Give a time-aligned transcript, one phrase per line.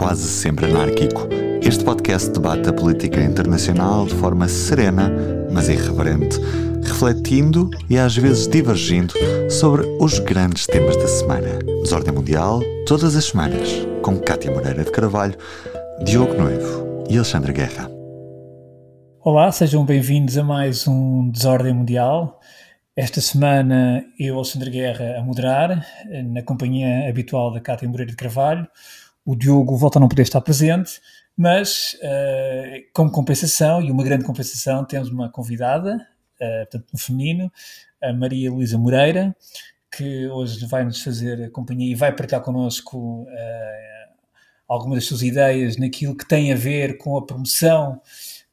[0.00, 1.28] quase sempre anárquico.
[1.60, 5.12] Este podcast debate a política internacional de forma serena,
[5.52, 6.38] mas irreverente,
[6.82, 9.12] refletindo e às vezes divergindo
[9.50, 11.58] sobre os grandes temas da semana.
[11.82, 13.68] Desordem Mundial, todas as semanas,
[14.00, 15.36] com Cátia Moreira de Carvalho,
[16.02, 17.90] Diogo Noivo e Alexandre Guerra.
[19.22, 22.40] Olá, sejam bem-vindos a mais um Desordem Mundial.
[22.96, 25.86] Esta semana eu, Alexandre Guerra, a moderar,
[26.24, 28.66] na companhia habitual da Cátia Moreira de Carvalho.
[29.30, 31.00] O Diogo volta a não poder estar presente,
[31.36, 36.04] mas uh, como compensação, e uma grande compensação, temos uma convidada,
[36.40, 37.52] uh, portanto, no feminino,
[38.02, 39.32] a Maria Luísa Moreira,
[39.88, 43.28] que hoje vai nos fazer companhia e vai partilhar connosco uh,
[44.66, 48.00] algumas das suas ideias naquilo que tem a ver com a promoção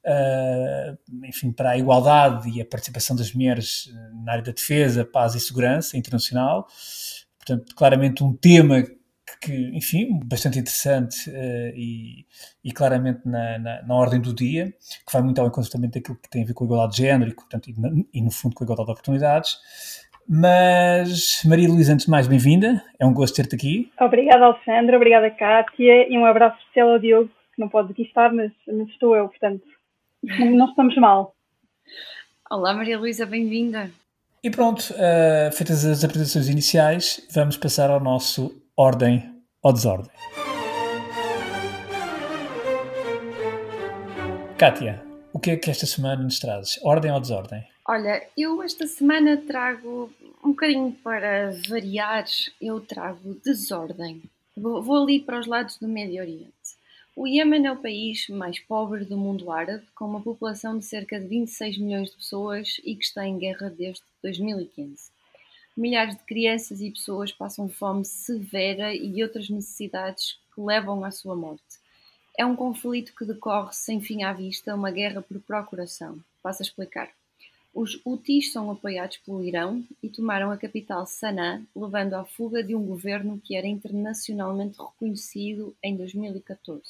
[0.06, 3.92] uh, enfim, para a igualdade e a participação das mulheres
[4.24, 6.68] na área da defesa, paz e segurança internacional.
[7.40, 8.84] Portanto, claramente um tema
[9.40, 12.26] que, enfim, bastante interessante uh, e,
[12.64, 14.74] e, claramente na, na, na, ordem do dia,
[15.06, 17.04] que vai muito ao encontro também daquilo que tem a ver com a igualdade de
[17.04, 17.76] género e, portanto, e,
[18.14, 19.58] e no fundo com a igualdade de oportunidades.
[20.30, 22.84] Mas, Maria Luísa, antes de mais, bem-vinda.
[23.00, 23.92] É um gosto ter-te aqui.
[24.00, 24.96] Obrigada, Alexandre.
[24.96, 26.12] Obrigada, Kátia.
[26.12, 29.30] E um abraço especial ao Diogo, que não pode aqui estar, mas, mas estou eu,
[29.30, 29.64] portanto,
[30.24, 31.34] não estamos mal.
[32.52, 33.90] Olá, Maria Luísa, bem-vinda.
[34.44, 39.24] E pronto, uh, feitas as apresentações iniciais, vamos passar ao nosso ordem
[39.64, 40.12] ou desordem.
[44.56, 45.04] Kátia,
[45.34, 46.80] o que é que esta semana nos trazes?
[46.84, 47.66] Ordem ou desordem?
[47.88, 52.26] Olha, eu esta semana trago um bocadinho para variar,
[52.62, 54.22] eu trago desordem.
[54.56, 56.54] Vou, vou ali para os lados do Médio Oriente.
[57.16, 61.20] O Iêmen é o país mais pobre do mundo árabe, com uma população de cerca
[61.20, 65.17] de 26 milhões de pessoas e que está em guerra desde 2015.
[65.78, 71.36] Milhares de crianças e pessoas passam fome severa e outras necessidades que levam à sua
[71.36, 71.78] morte.
[72.36, 76.20] É um conflito que decorre sem fim à vista, uma guerra por procuração.
[76.42, 77.12] Passo a explicar.
[77.76, 82.74] Os Houthis são apoiados pelo Irão e tomaram a capital Sanaa, levando à fuga de
[82.74, 86.82] um governo que era internacionalmente reconhecido em 2014.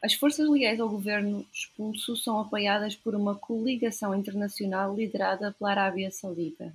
[0.00, 6.12] As forças legais ao governo expulso são apoiadas por uma coligação internacional liderada pela Arábia
[6.12, 6.72] Saudita.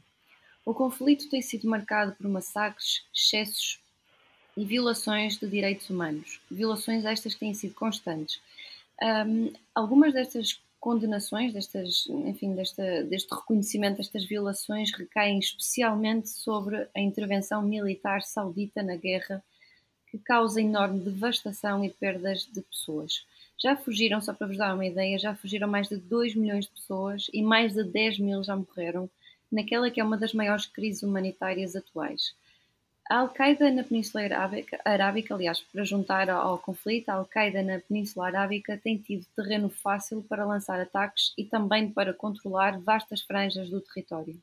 [0.65, 3.79] O conflito tem sido marcado por massacres, excessos
[4.57, 6.41] e violações de direitos humanos.
[6.49, 8.41] Violações estas que têm sido constantes.
[9.01, 16.99] Um, algumas destas condenações, destas, enfim, desta, deste reconhecimento destas violações recaem especialmente sobre a
[16.99, 19.43] intervenção militar saudita na guerra
[20.07, 23.25] que causa enorme devastação e perdas de pessoas.
[23.57, 26.71] Já fugiram, só para vos dar uma ideia, já fugiram mais de 2 milhões de
[26.71, 29.09] pessoas e mais de 10 mil já morreram
[29.55, 32.35] naquela que é uma das maiores crises humanitárias atuais.
[33.09, 38.27] A Al-Qaeda na Península Arábica, Arábica, aliás, para juntar ao conflito, a Al-Qaeda na Península
[38.27, 43.79] Arábica tem tido terreno fácil para lançar ataques e também para controlar vastas franjas do
[43.79, 44.35] território.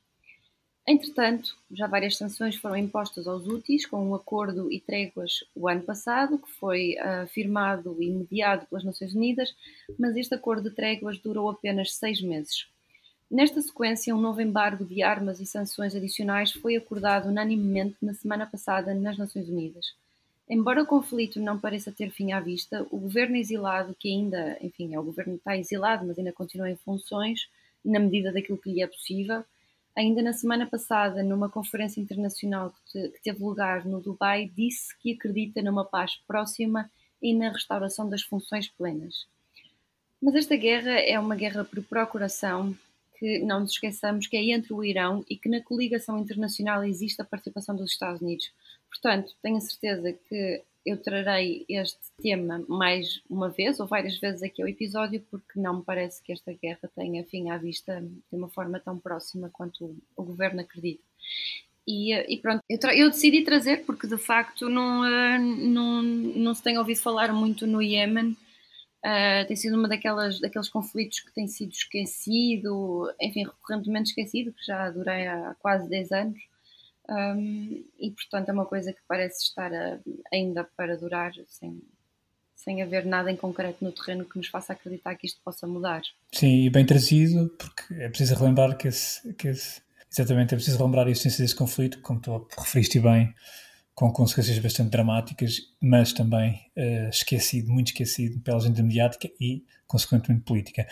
[0.87, 5.83] Entretanto, já várias sanções foram impostas aos úteis com um acordo e tréguas o ano
[5.83, 9.55] passado, que foi uh, firmado e mediado pelas Nações Unidas,
[9.99, 12.67] mas este acordo de tréguas durou apenas seis meses.
[13.33, 18.45] Nesta sequência, um novo embargo de armas e sanções adicionais foi acordado unanimemente na semana
[18.45, 19.95] passada nas Nações Unidas.
[20.47, 24.95] Embora o conflito não pareça ter fim à vista, o governo exilado, que ainda, enfim,
[24.95, 27.49] é o governo que está exilado, mas ainda continua em funções,
[27.83, 29.43] na medida daquilo que lhe é possível,
[29.95, 35.61] Ainda na semana passada, numa conferência internacional que, teve lugar no Dubai, disse que acredita
[35.61, 39.27] numa paz próxima e na restauração das funções plenas.
[40.21, 42.75] Mas esta guerra é uma guerra por procuração,
[43.23, 47.23] que não nos esqueçamos que é entre o Irão e que na coligação internacional existe
[47.23, 48.51] a participação dos Estados Unidos.
[48.91, 54.43] Portanto, tenho a certeza que eu trarei este tema mais uma vez ou várias vezes
[54.43, 58.37] aqui ao episódio, porque não me parece que esta guerra tenha fim à vista de
[58.37, 61.05] uma forma tão próxima quanto o governo acredita.
[61.87, 66.63] E, e pronto, eu, eu, decidi trazer porque de facto não, eh, não, não se
[66.63, 68.37] tem ouvido falar muito no Iémen.
[69.05, 74.65] Uh, tem sido uma daquelas, daqueles conflitos que tem sido esquecido, enfim, recorrentemente esquecido, que
[74.65, 76.39] já durei há quase 10 anos.
[77.09, 79.99] Um, e portanto é uma coisa que parece estar a,
[80.33, 81.83] ainda para durar sem,
[82.55, 86.03] sem haver nada em concreto no terreno que nos faça acreditar que isto possa mudar.
[86.31, 89.83] Sim, e bem trazido, porque é preciso relembrar que esse, que esse
[90.13, 93.35] exatamente, é preciso relembrar a existência desse conflito, como tu referiste bem,
[93.95, 100.45] com consequências bastante dramáticas, mas também uh, esquecido, muito esquecido pela agenda mediática e, consequentemente,
[100.45, 100.87] política.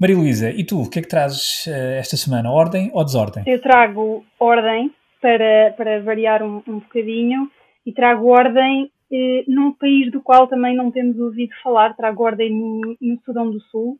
[0.00, 2.50] Maria Luísa, e tu, o que é que trazes uh, esta semana?
[2.50, 3.44] Ordem ou desordem?
[3.46, 4.90] Eu trago ordem,
[5.20, 7.50] para, para variar um, um bocadinho,
[7.84, 12.52] e trago ordem eh, num país do qual também não temos ouvido falar, trago ordem
[12.52, 13.98] no, no Sudão do Sul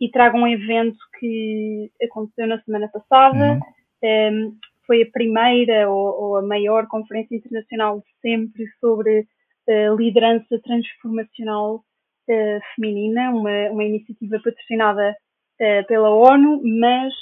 [0.00, 3.60] e trago um evento que aconteceu na semana passada.
[4.02, 4.48] Uhum.
[4.50, 4.56] Um,
[4.92, 9.20] foi a primeira ou, ou, a maior conferência internacional de sempre sobre
[9.66, 15.16] uh, liderança transformacional uh, feminina, uma, uma iniciativa patrocinada
[15.60, 17.14] uh, pela ONU, mas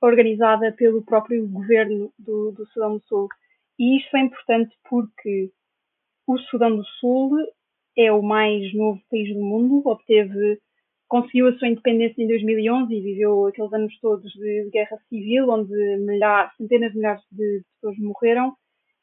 [0.00, 3.28] organizada pelo próprio governo do, do Sudão do Sul.
[3.78, 5.50] E isto é importante porque
[6.26, 7.36] o Sudão do Sul
[7.96, 10.60] é o mais novo país do mundo, obteve,
[11.12, 15.70] conseguiu a sua independência em 2011 e viveu aqueles anos todos de, guerra civil, onde
[15.98, 18.56] milhares, centenas de milhares de pessoas morreram.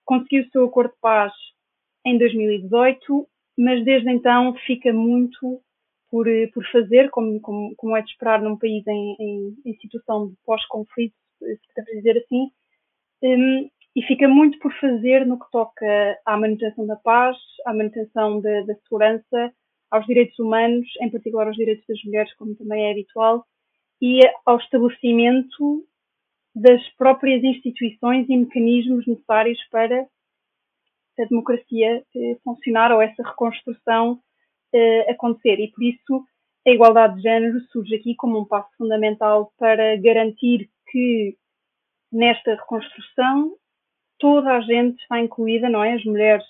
[0.06, 1.32] Conseguiu o seu acordo de paz
[2.04, 3.28] em 2018,
[3.60, 5.62] mas desde então fica muito
[6.10, 10.30] por, por fazer, como, como, como é de esperar num país em, em, em situação
[10.30, 12.50] de pós-conflito, se podemos dizer assim.
[13.22, 18.42] Um, e fica muito por fazer no que toca à manutenção da paz, à manutenção
[18.42, 19.54] da segurança,
[19.92, 23.46] aos direitos humanos, em particular aos direitos das mulheres, como também é habitual,
[24.02, 25.86] e ao estabelecimento
[26.56, 30.08] das próprias instituições e mecanismos necessários para
[31.20, 34.20] a democracia eh, funcionar ou essa reconstrução
[34.74, 35.60] eh, acontecer.
[35.60, 36.26] E por isso
[36.66, 41.38] a igualdade de género surge aqui como um passo fundamental para garantir que
[42.12, 43.56] nesta reconstrução
[44.18, 45.94] toda a gente está incluída, não é?
[45.94, 46.46] As mulheres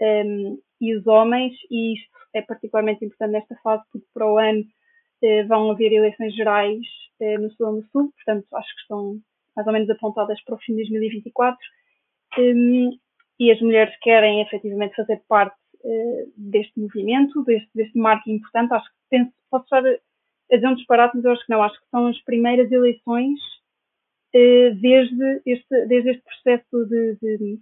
[0.00, 4.60] ehm, e os homens, e isto é particularmente importante nesta fase, porque para o ano
[4.60, 6.80] uh, vão haver eleições gerais
[7.20, 9.20] uh, no Sudão do Sul, portanto acho que estão
[9.56, 11.58] mais ou menos apontadas para o fim de 2024,
[12.38, 12.90] um,
[13.38, 18.72] e as mulheres querem efetivamente fazer parte uh, deste movimento, deste, deste marco importante.
[18.72, 21.80] Acho que penso, posso estar a dizer um disparate, mas eu acho que não, acho
[21.80, 23.38] que são as primeiras eleições
[24.34, 27.60] eh, desde este, desde este processo de, de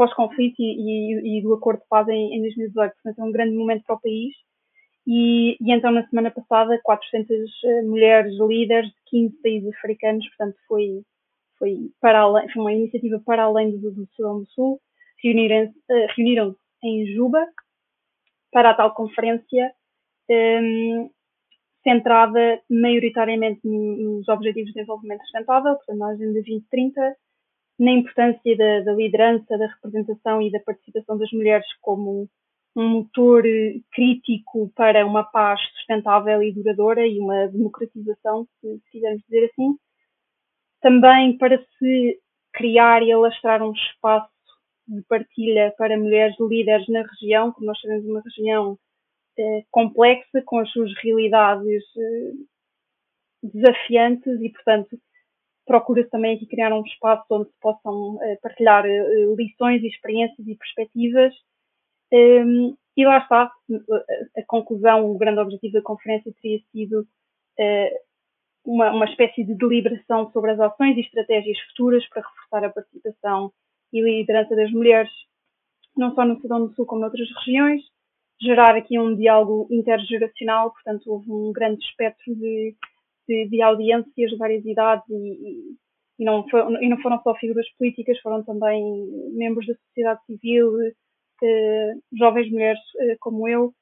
[0.00, 2.94] pós-conflito e, e, e, do acordo de paz em, em 2018.
[2.94, 4.34] Portanto, é um grande momento para o país.
[5.06, 10.56] E, e então, na semana passada, 400 eh, mulheres líderes de 15 países africanos, portanto,
[10.66, 11.02] foi,
[11.58, 14.80] foi, para além, foi uma iniciativa para além do, do Sudão do Sul,
[15.22, 17.46] reuniram-se uh, reuniram em Juba
[18.50, 19.70] para a tal conferência
[20.30, 21.10] um, ehm,
[21.84, 27.16] centrada maioritariamente nos Objetivos de Desenvolvimento Sustentável, portanto, na Agenda 2030,
[27.80, 32.28] na importância da, da, liderança, da representação e da participação das mulheres como
[32.76, 33.42] um motor
[33.90, 39.76] crítico para uma paz sustentável e duradoura e uma democratização, se, se quisermos dizer assim.
[40.82, 42.20] Também para se
[42.52, 44.28] criar e alastrar um espaço
[44.86, 48.78] de partilha para mulheres líderes na região, como nós sabemos, uma região
[49.38, 52.32] eh, complexa, com as suas realidades eh,
[53.42, 54.98] desafiantes e, portanto,
[55.66, 58.84] procura-se também aqui criar um espaço onde se possam eh, partilhar
[59.36, 61.34] lições, experiências e perspectivas.
[62.12, 63.50] Ehm, e lá está,
[64.36, 67.06] a conclusão, o grande objetivo da conferência teria sido
[68.64, 73.52] uma, uma espécie de deliberação sobre as ações e estratégias futuras para reforçar a participação
[73.92, 75.10] e liderança das mulheres,
[75.96, 77.82] não só no Sudão do Sul como noutras regiões,
[78.40, 82.74] gerar aqui um diálogo intergeracional, portanto houve um grande espectro de,
[83.48, 85.76] de, audiências de várias idades e, e,
[86.18, 86.44] e, não
[86.80, 88.82] e, não foram só figuras políticas, foram também
[89.32, 90.72] membros da sociedade civil,
[91.42, 93.72] eh, jovens mulheres eh, como eu,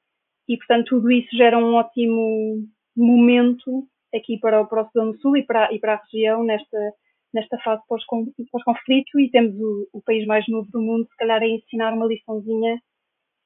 [0.47, 2.65] e portanto tudo isso gera um ótimo
[2.95, 6.93] momento aqui para, para o Sudão do Sul e para, e para a região nesta,
[7.33, 11.47] nesta fase pós-conflito e temos o, o país mais novo do mundo, se calhar a
[11.47, 12.79] ensinar uma liçãozinha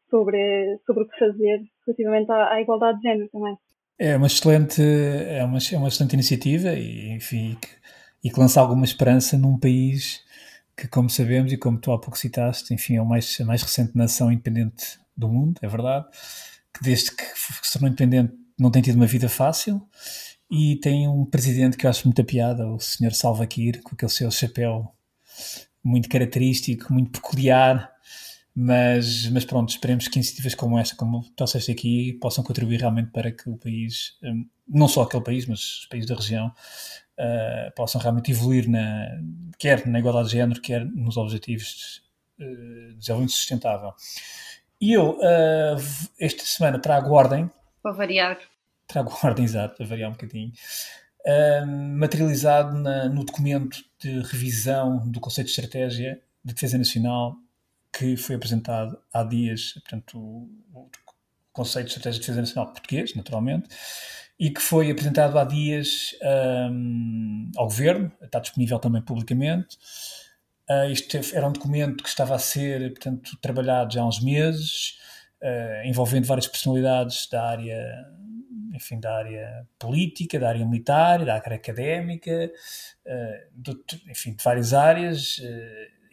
[0.09, 3.57] sobre, sobre o que fazer relativamente à, à igualdade de género também.
[3.97, 7.67] É uma excelente, é uma, é uma excelente iniciativa e, enfim, que,
[8.23, 10.21] e que lança alguma esperança num país
[10.75, 13.61] que, como sabemos e como tu há pouco citaste, enfim, é o mais, a mais
[13.61, 16.07] recente nação independente do mundo, é verdade,
[16.73, 17.23] que desde que
[17.61, 19.81] se tornou independente não tem tido uma vida fácil
[20.49, 23.13] e tem um presidente que eu acho muita piada, o Sr.
[23.13, 24.91] Salva Kiir, com aquele seu chapéu
[25.83, 27.92] muito característico, muito peculiar,
[28.55, 33.31] mas, mas pronto, esperemos que iniciativas como esta, como trouxeste aqui, possam contribuir realmente para
[33.31, 37.99] que o país, hum, não só aquele país, mas os países da região, uh, possam
[37.99, 39.07] realmente evoluir, na,
[39.57, 42.01] quer na igualdade de género, quer nos objetivos
[42.37, 43.91] de, uh, de desenvolvimento sustentável.
[44.79, 47.49] E eu, uh, esta semana, trago ordem.
[47.81, 48.37] Para variar.
[48.87, 50.51] Trago ordem, exato, para variar um bocadinho.
[51.25, 51.65] Uh,
[51.97, 57.37] materializado na, no documento de revisão do Conceito de Estratégia de Defesa Nacional
[57.95, 60.89] que foi apresentado há dias, portanto, o,
[61.51, 63.69] conceito de estratégia de defesa nacional português, naturalmente,
[64.39, 66.15] e que foi apresentado há dias
[66.71, 69.77] um, ao governo, está disponível também publicamente,
[70.69, 74.97] Uh, isto era um documento que estava a ser, portanto, trabalhado já há uns meses,
[75.41, 78.07] uh, envolvendo várias personalidades da área,
[78.73, 82.49] enfim, da área política, da área militar, da área académica,
[83.05, 83.77] uh, de,
[84.09, 85.41] enfim, de várias áreas,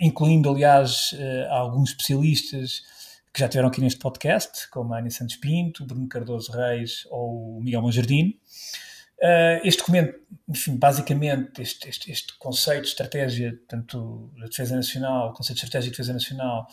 [0.00, 1.14] incluindo, aliás,
[1.50, 2.82] alguns especialistas
[3.32, 7.58] que já tiveram aqui neste podcast, como a Ana Santos Pinto, Bruno Cardoso Reis ou
[7.58, 8.38] o Miguel Monjardim.
[9.22, 15.28] Uh, este documento, enfim, basicamente, este, este, este, conceito de estratégia, tanto da defesa nacional,
[15.28, 16.66] o conceito de estratégia de defesa nacional,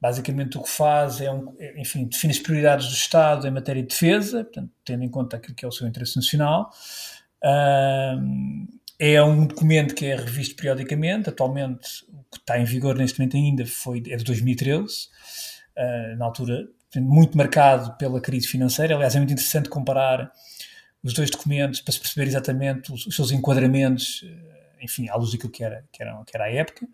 [0.00, 3.82] basicamente o que faz é, um, é, enfim, define as prioridades do Estado em matéria
[3.82, 6.70] de defesa, portanto, tendo em conta aquilo que é o seu interesse nacional.
[8.98, 13.36] É um documento que é revisto periodicamente, atualmente o que está em vigor neste momento
[13.36, 15.08] ainda foi, é de 2013,
[15.76, 20.32] uh, na altura muito marcado pela crise financeira, aliás é muito interessante comparar
[21.02, 25.30] os dois documentos para se perceber exatamente os, os seus enquadramentos, eh, enfim, à luz
[25.30, 26.86] daquilo que era, que era, que era a época.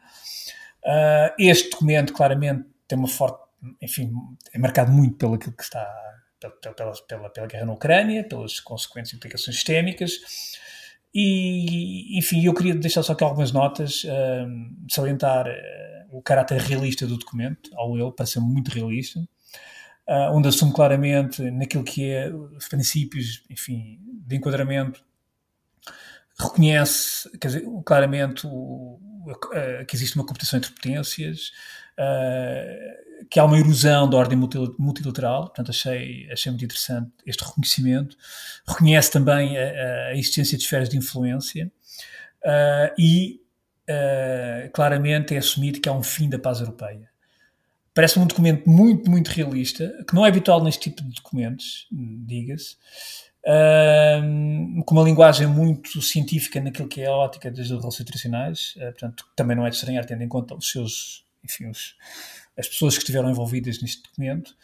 [0.85, 3.39] Uh, este documento, claramente, tem uma forte,
[3.81, 4.13] enfim,
[4.53, 5.87] é marcado muito pelo que está,
[6.39, 10.13] pela, pela, pela, pela guerra na Ucrânia, pelas consequentes implicações sistémicas.
[11.15, 17.07] E, enfim, eu queria deixar só aqui algumas notas, uh, salientar uh, o caráter realista
[17.07, 19.21] do documento, ao ele, parece muito realista
[20.09, 25.05] uh, onde assume claramente naquilo que é os princípios, enfim, de enquadramento,
[26.39, 28.99] reconhece dizer, claramente o,
[29.89, 31.53] que existe uma competição entre potências,
[31.99, 38.17] uh, que há uma erosão da ordem multilateral, portanto achei, achei muito interessante este reconhecimento,
[38.65, 41.69] reconhece também a, a existência de esferas de influência
[42.97, 43.41] e
[44.73, 47.11] claramente é assumido que há um fim da paz europeia.
[47.93, 52.77] Parece-me um documento muito, muito realista, que não é habitual neste tipo de documentos, diga-se,
[53.47, 58.93] uh, com uma linguagem muito científica naquilo que é a ótica das relações internacionais, uh,
[58.93, 61.97] portanto, também não é de estranhar, tendo em conta os seus, enfim, os,
[62.57, 64.55] as pessoas que estiveram envolvidas neste documento.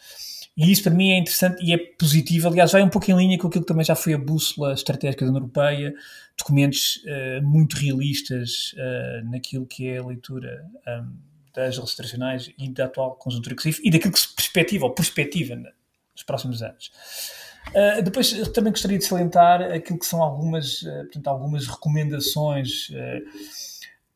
[0.56, 2.49] E isso para mim é interessante e é positivo.
[2.49, 5.25] Aliás, vai um pouco em linha com aquilo que também já foi a bússola estratégica
[5.25, 5.94] da União Europeia,
[6.37, 11.16] documentos uh, muito realistas uh, naquilo que é a leitura um,
[11.54, 15.56] das relações internacionais e da atual conjuntura se e daquilo que se perspectiva ou perspectiva
[15.56, 16.90] nos próximos anos.
[17.68, 22.88] Uh, depois também gostaria de salientar aquilo que são algumas, portanto, algumas recomendações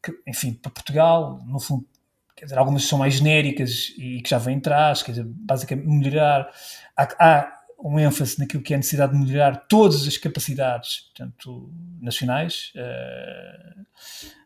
[0.03, 1.87] que, enfim, para Portugal, no fundo,
[2.35, 6.51] quer dizer, algumas são mais genéricas e que já vêm atrás, quer dizer, basicamente melhorar.
[6.97, 11.71] Há, há um ênfase naquilo que é a necessidade de melhorar todas as capacidades, portanto,
[12.01, 12.73] nacionais,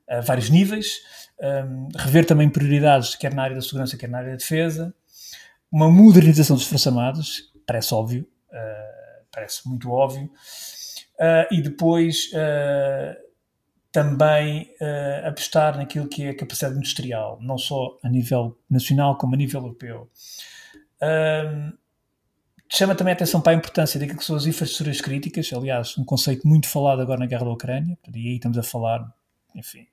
[0.09, 1.00] a vários níveis,
[1.40, 4.95] um, rever também prioridades, quer na área da segurança, quer na área da defesa,
[5.71, 13.27] uma modernização dos Forças Armadas, parece óbvio, uh, parece muito óbvio, uh, e depois uh,
[13.90, 14.71] também
[15.25, 19.62] apostar naquilo que é a capacidade industrial, não só a nível nacional como a nível
[19.62, 20.11] europeu.
[22.71, 26.04] chama também a atenção para a importância daquilo que são as infraestruturas críticas, aliás, um
[26.04, 29.11] conceito muito falado agora na guerra da Ucrânia, e aí estamos a falar,
[29.54, 29.87] enfim,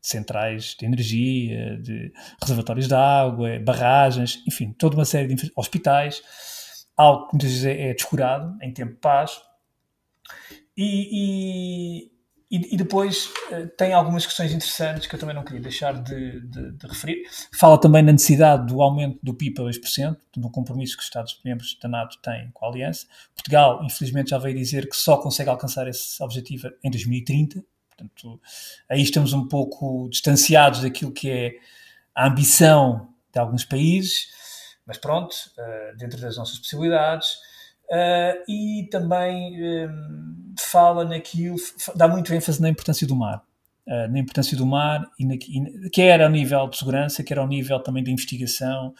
[0.00, 6.22] centrais de energia, de reservatórios de água, barragens, enfim, toda uma série de hospitais,
[6.96, 9.40] algo que muitas vezes é, é descurado em tempo de paz.
[10.76, 12.17] E, e,
[12.50, 16.72] e depois uh, tem algumas questões interessantes que eu também não queria deixar de, de,
[16.72, 17.24] de, referir.
[17.58, 21.78] Fala também na necessidade do aumento do PIB a 2%, no compromisso que os Estados-membros
[21.82, 23.06] da NATO têm com a Aliança.
[23.34, 27.62] Portugal, infelizmente, já veio dizer que só consegue alcançar esse objetivo em 2030,
[27.98, 28.40] Portanto,
[28.88, 31.56] aí estamos um pouco distanciados daquilo que é
[32.14, 34.28] a ambição de alguns países,
[34.86, 37.36] mas pronto, uh, dentro das nossas possibilidades.
[37.90, 41.56] Uh, e também um, fala naquilo,
[41.94, 43.42] dá muito ênfase na importância do mar.
[43.86, 47.48] Uh, na importância do mar, e na, e, quer ao nível de segurança, quer ao
[47.48, 48.94] nível também da investigação,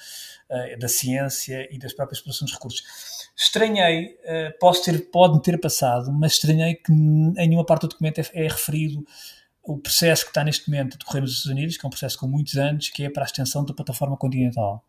[0.81, 2.83] da ciência e das próprias exploração dos recursos
[3.41, 8.19] Estranhei, uh, posso ter, pode-me ter passado, mas estranhei que em nenhuma parte do documento
[8.19, 9.07] é, é, referido
[9.63, 12.19] o processo que está neste momento a decorrer nos Estados Unidos, que é um processo
[12.19, 14.85] com muitos anos, que é para a extensão da plataforma continental.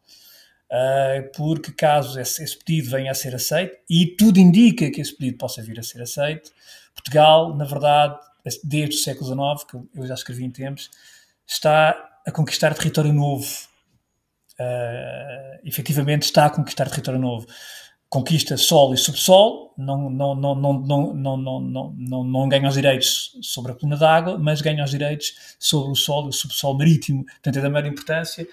[0.71, 5.15] Uh, porque caso esse, esse, pedido venha a ser aceito, e tudo indica que esse
[5.15, 6.51] pedido possa vir a ser aceito,
[6.93, 8.19] Portugal, na verdade,
[8.63, 9.25] desde o século
[9.57, 10.91] XIX, que eu já escrevi em tempos,
[11.47, 13.47] está a conquistar território novo.
[14.59, 17.47] Uh, efetivamente está a conquistar território novo
[18.09, 23.37] conquista solo e subsolo, não, não, não, não, não, não, não, não ganha os direitos
[23.43, 27.23] sobre a coluna d'água, mas ganha os direitos sobre o solo e o subsolo marítimo.
[27.23, 28.47] Portanto, é da maior importância,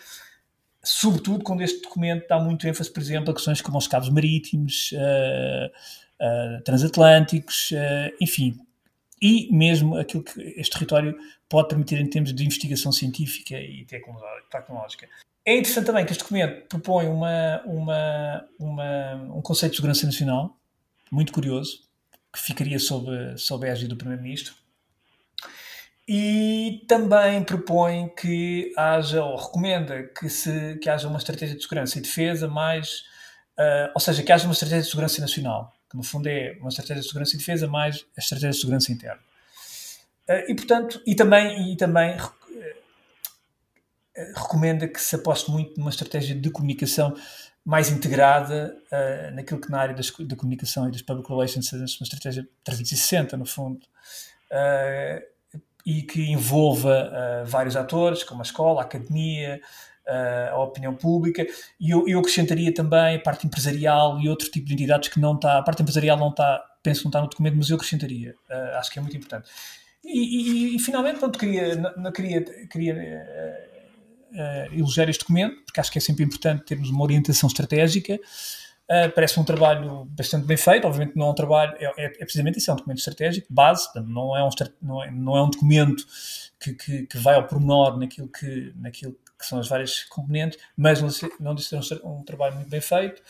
[0.87, 4.93] sobretudo quando este documento dá muito ênfase, por exemplo, a questões como os cabos marítimos,
[4.93, 5.67] uh,
[6.25, 8.59] uh, transatlânticos, uh, enfim,
[9.21, 11.17] e mesmo aquilo que este território
[11.49, 15.09] pode permitir em termos de investigação científica e tecnológica.
[15.45, 20.57] É interessante também que este documento propõe uma, uma, uma, um conceito de segurança nacional,
[21.11, 21.83] muito curioso,
[22.33, 24.55] que ficaria sob, sob a égide do Primeiro-Ministro,
[26.09, 31.99] e também propõe que haja, ou recomenda que, se, que haja uma estratégia de segurança
[31.99, 33.03] e defesa mais,
[33.59, 36.69] uh, ou seja, que haja uma estratégia de segurança nacional, que no fundo é uma
[36.69, 39.21] estratégia de segurança e defesa mais a estratégia de segurança interna.
[40.29, 42.33] Uh, e portanto, e também, e também uh,
[44.37, 47.17] recomenda que se aposte muito numa estratégia de comunicação
[47.65, 48.81] mais integrada
[49.35, 53.37] naquilo que na área das, da comunicação e das public relations seja uma estratégia 360,
[53.37, 53.85] no fundo,
[55.87, 59.61] e que envolva uh, vários atores, como a escola, a academia,
[60.05, 61.47] uh, a opinião pública,
[61.79, 65.37] e eu, eu, acrescentaria também a parte empresarial e outro tipo de entidades que não
[65.37, 68.35] está, a parte empresarial não está, penso que não está no documento, mas eu acrescentaria,
[68.51, 69.49] uh, acho que é muito importante.
[70.05, 72.97] E, e, e finalmente, pronto, queria, não, queria, queria
[74.73, 78.19] elogiar este documento, porque acho que é sempre importante termos uma orientação estratégica,
[78.89, 82.09] Uh, parece um trabalho bastante bem feito, obviamente não é um trabalho, é, é, é
[82.21, 84.51] precisamente isso, é um documento estratégico, base, não é um,
[84.81, 86.07] não é, não é um documento
[86.61, 91.03] que, que, que, vai ao pormenor naquilo que, naquilo que são as várias componentes, mas
[91.41, 93.21] não de ser um, um, trabalho muito bem feito,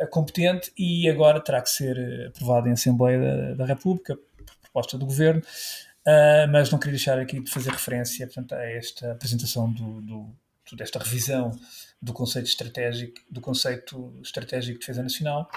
[0.00, 4.56] uh, competente e agora terá que ser eh, aprovado em Assembleia da, da República, por
[4.62, 9.12] proposta do Governo, uh, mas não queria deixar aqui de fazer referência portanto, a esta
[9.12, 10.36] apresentação do, do,
[10.76, 11.52] desta revisão
[12.04, 15.50] do conceito estratégico, do conceito estratégico de defesa nacional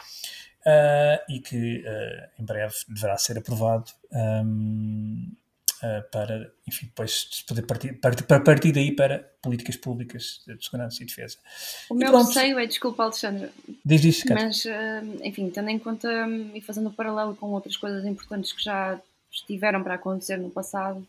[0.65, 7.43] uh, e que uh, em breve deverá ser aprovado um, uh, ah, para, enfim, depois
[7.45, 11.37] poder partir, partir, para partir daí para políticas públicas de segurança e defesa.
[11.89, 13.49] O meu pronto, receio é, desculpa Alexandre,
[13.85, 14.63] diz isso, mas,
[15.21, 16.09] enfim, tendo em conta
[16.55, 18.99] e fazendo o paralelo com outras coisas importantes que já
[19.31, 21.05] estiveram para acontecer no passado,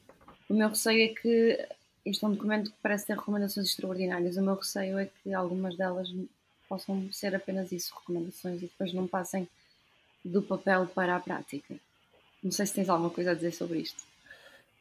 [0.49, 1.67] o meu receio é que
[2.09, 4.37] este é um documento que parece ter recomendações extraordinárias.
[4.37, 6.09] O meu receio é que algumas delas
[6.69, 9.49] possam ser apenas isso, recomendações, e depois não passem
[10.25, 11.75] do papel para a prática.
[12.43, 14.03] Não sei se tens alguma coisa a dizer sobre isto.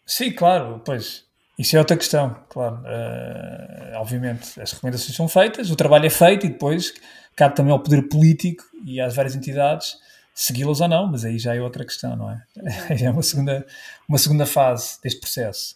[0.05, 1.25] Sim, claro, pois.
[1.57, 2.75] Isso é outra questão, claro.
[2.77, 6.93] Uh, obviamente, as recomendações são feitas, o trabalho é feito e depois
[7.35, 9.97] cabe também ao poder político e às várias entidades
[10.33, 12.43] segui-las ou não, mas aí já é outra questão, não é?
[13.03, 13.65] É uma segunda,
[14.07, 15.75] uma segunda fase deste processo.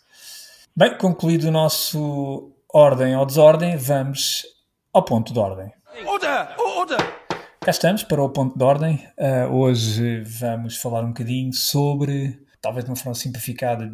[0.74, 4.44] Bem, concluído o nosso ordem ou desordem, vamos
[4.94, 5.70] ao ponto de ordem.
[6.06, 6.58] Order!
[6.58, 6.98] Order!
[7.60, 9.06] Cá estamos para o ponto de ordem.
[9.18, 13.92] Uh, hoje vamos falar um bocadinho sobre, talvez de uma forma simplificada,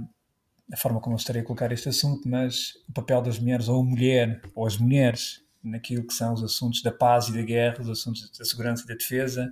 [0.72, 3.82] a forma como eu estaria a colocar este assunto, mas o papel das mulheres ou
[3.82, 7.82] a mulher ou as mulheres naquilo que são os assuntos da paz e da guerra,
[7.82, 9.52] os assuntos da segurança e da defesa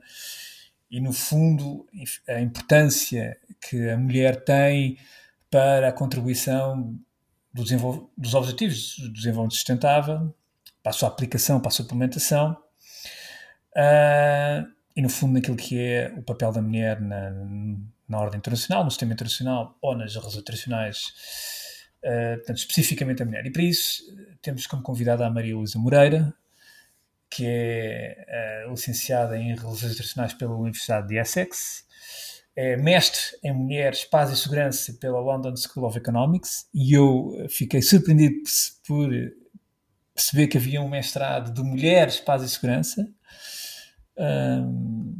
[0.91, 1.87] e, no fundo,
[2.29, 3.35] a importância
[3.67, 4.99] que a mulher tem
[5.49, 6.95] para a contribuição
[7.55, 10.35] do dos Objetivos do Desenvolvimento Sustentável,
[10.83, 12.51] para a sua aplicação, para a sua implementação,
[13.75, 17.31] uh, e no fundo naquilo que é o papel da mulher na,
[18.07, 21.13] na ordem internacional, no sistema internacional ou nas relações internacionais,
[22.03, 23.45] uh, portanto, especificamente a mulher.
[23.45, 24.03] E para isso
[24.41, 26.33] temos como convidada a Maria Luísa Moreira,
[27.29, 31.84] que é uh, licenciada em Relações Internacionais pela Universidade de Essex,
[32.55, 37.81] é mestre em Mulheres, Paz e Segurança pela London School of Economics e eu fiquei
[37.81, 38.35] surpreendido
[38.87, 39.09] por
[40.13, 43.05] perceber que havia um mestrado de Mulheres, Paz e Segurança.
[44.17, 45.13] Um,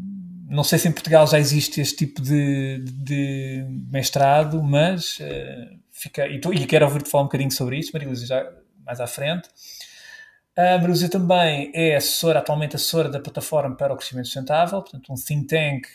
[0.47, 6.27] não sei se em Portugal já existe este tipo de, de mestrado, mas uh, fica,
[6.27, 8.49] e, tô, e, quero ouvir-te falar um bocadinho sobre isso, Maria já
[8.85, 9.49] mais à frente.
[10.55, 15.15] A Maria também é assessora, atualmente assessora da Plataforma para o Crescimento Sustentável, portanto um
[15.15, 15.87] think tank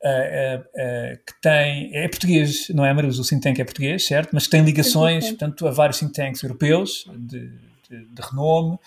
[0.00, 4.30] Uh, uh, que tem, é português, não é Amarillo, o think tank é português, certo?
[4.32, 7.50] Mas que tem ligações, é portanto, a vários think tanks europeus de,
[7.90, 8.78] de, de renome.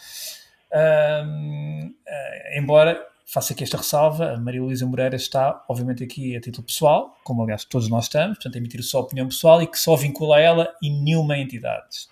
[2.56, 7.17] embora faça aqui esta ressalva, a Maria Luísa Moreira está, obviamente, aqui a título pessoal,
[7.24, 9.95] como aliás todos nós estamos, portanto, a emitir a sua opinião pessoal e que só
[9.95, 12.08] vincula a ela e nenhuma entidade.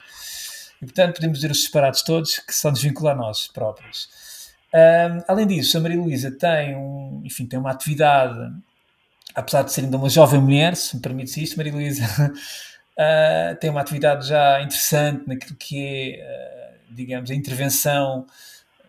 [0.82, 4.08] E, portanto, podemos dizer os separados todos que só nos vincula a nós próprios.
[4.74, 8.54] Um, além disso, a Maria Luísa tem, um, enfim, tem uma atividade
[9.40, 13.70] apesar de ser ainda uma jovem mulher, se me permite isto, Maria Luísa, uh, tem
[13.70, 18.28] uma atividade já interessante naquilo que é, uh, digamos, a intervenção,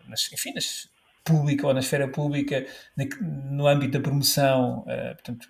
[0.07, 0.89] nas, enfim, nas
[1.23, 2.65] pública ou na esfera pública,
[2.97, 3.05] na,
[3.49, 5.47] no âmbito da promoção, uh, portanto,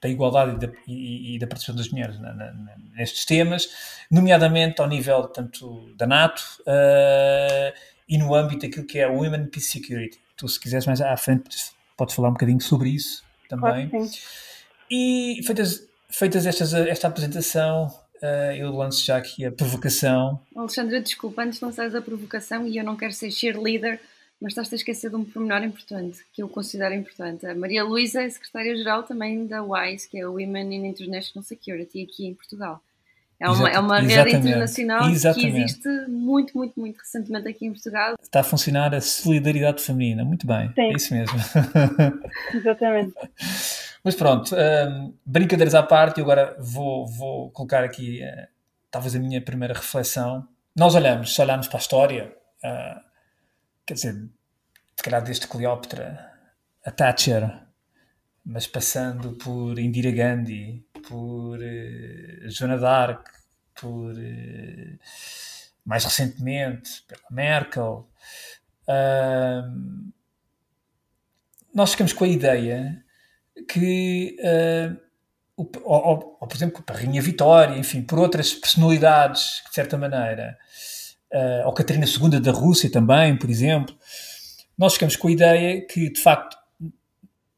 [0.00, 2.52] da igualdade e da, e, e da participação das mulheres na, na,
[2.94, 3.68] nestes temas,
[4.10, 6.42] nomeadamente ao nível tanto da NATO
[8.08, 10.18] e no âmbito daquilo que é a Women Peace Security.
[10.36, 11.56] Tu, se quiseres mais à frente,
[11.96, 13.22] podes falar um bocadinho sobre isso
[13.56, 13.88] também.
[13.88, 14.08] Claro
[14.92, 17.86] e feitas, feitas estas, esta apresentação,
[18.22, 20.38] uh, eu lanço já aqui a provocação.
[20.54, 23.98] Alexandra, desculpa, antes de lançares a provocação, e eu não quero ser cheerleader,
[24.38, 27.46] mas estás a esquecer de um pormenor importante, que eu considero importante.
[27.46, 32.02] A Maria Luísa é secretária-geral também da WISE, que é a Women in International Security,
[32.02, 32.82] aqui em Portugal.
[33.42, 35.52] É uma, é uma rede internacional Exatamente.
[35.52, 38.14] que existe muito, muito, muito recentemente aqui em Portugal.
[38.22, 40.72] Está a funcionar a solidariedade feminina, muito bem.
[40.74, 40.80] Sim.
[40.80, 41.36] É isso mesmo.
[42.54, 43.14] Exatamente.
[44.04, 48.46] Mas pronto, um, brincadeiras à parte, eu agora vou, vou colocar aqui uh,
[48.92, 50.46] talvez a minha primeira reflexão.
[50.76, 52.32] Nós olhamos, se olharmos para a história,
[52.64, 53.00] uh,
[53.84, 54.14] quer dizer,
[54.96, 56.30] se calhar desde Cleópatra
[56.86, 57.60] a Thatcher,
[58.44, 63.28] mas passando por Indira Gandhi, por uh, Joana d'Arc,
[63.80, 64.98] por uh,
[65.84, 68.08] mais recentemente pela Merkel,
[68.88, 70.12] uh,
[71.74, 73.02] nós ficamos com a ideia
[73.68, 74.36] que,
[75.56, 80.58] o, ou, ou, por exemplo, a Rainha Vitória, enfim, por outras personalidades de certa maneira,
[81.64, 83.96] ou Catarina II da Rússia também, por exemplo,
[84.76, 86.56] nós ficamos com a ideia que, de facto,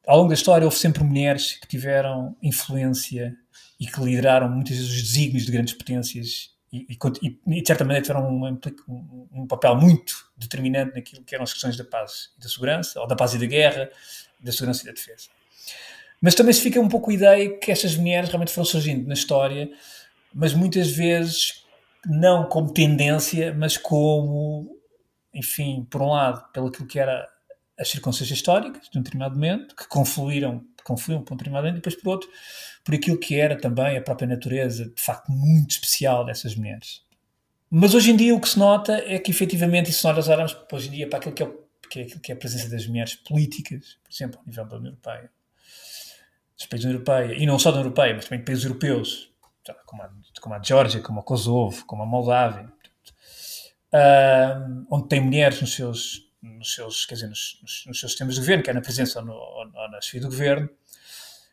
[0.07, 3.37] ao longo da história houve sempre mulheres que tiveram influência
[3.79, 7.85] e que lideraram muitas vezes os desígnios de grandes potências e, e, e de certa
[7.85, 12.31] maneira tiveram um, um, um, papel muito determinante naquilo que eram as questões da paz
[12.37, 13.89] e da segurança, ou da paz e da guerra,
[14.41, 15.29] da segurança e da defesa.
[16.21, 19.15] Mas também se fica um pouco a ideia que estas mulheres realmente foram surgindo na
[19.15, 19.71] história,
[20.35, 21.65] mas muitas vezes
[22.05, 24.77] não como tendência, mas como,
[25.33, 27.29] enfim, por um lado, pelo que era
[27.79, 31.81] as circunstâncias históricas de um determinado momento, que confluíram, confluíram para um determinado momento, e
[31.81, 32.29] depois por outro,
[32.85, 37.03] por aquilo que era também a própria natureza, de facto, muito especial dessas mulheres.
[37.71, 40.57] Mas hoje em dia o que se nota é que, efetivamente, e se nós olharmos
[40.71, 41.51] hoje em dia para aquilo que é,
[41.91, 44.77] que é, aquilo que é a presença das mulheres políticas, por exemplo, ao nível da
[44.77, 45.31] União Europeia,
[46.57, 48.65] dos países da União Europeia, e não só da União Europeia, mas também de países
[48.65, 49.33] europeus,
[49.87, 50.11] como a,
[50.41, 52.73] como a Geórgia, como a Kosovo, como a Moldávia,
[53.93, 58.41] uh, onde tem mulheres nos seus nos seus, quer dizer, nos, nos, seus sistemas de
[58.41, 60.69] governo, quer na presença ou, no, ou na chefia do governo.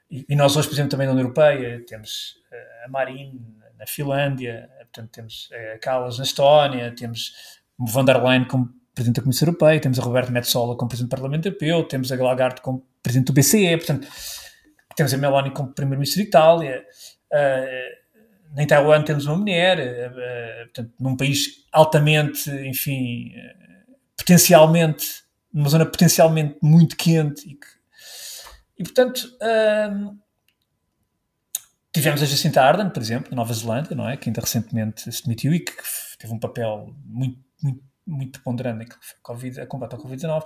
[0.10, 3.40] E, e, nós hoje, por exemplo, também na União Europeia, temos uh, a Marin
[3.80, 7.34] na Finlândia, portanto, temos a Callas na Estónia, temos
[7.78, 11.16] von der Leyen como Presidente da Comissão Europeia, temos a Roberto Metsola como Presidente do
[11.16, 14.08] Parlamento Europeu, temos a Lagarde como Presidente do BCE, portanto,
[14.96, 16.86] temos a Meloni como Primeiro-Ministro de Itália,
[17.32, 23.32] uh, em Taiwan temos uma mulher, uh, portanto, num país altamente, enfim,
[24.22, 27.68] potencialmente, numa zona potencialmente muito quente e que,
[28.78, 29.28] e portanto
[29.92, 30.20] hum,
[31.92, 34.16] tivemos a Jacinta Ardern, por exemplo, na Nova Zelândia, não é?
[34.16, 35.74] que ainda recentemente se demitiu e que
[36.20, 40.44] teve um papel muito, muito, muito ponderante a, COVID, a combate ao Covid-19.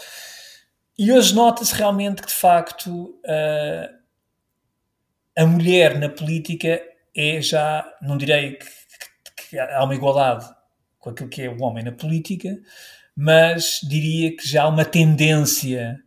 [0.98, 3.96] E hoje nota-se realmente que, de facto, uh,
[5.38, 6.82] a mulher na política
[7.14, 10.46] é já, não direi que, que, que, há uma igualdade
[10.98, 12.58] com aquilo que é o homem na política,
[13.16, 16.00] mas diria que já há uma tendência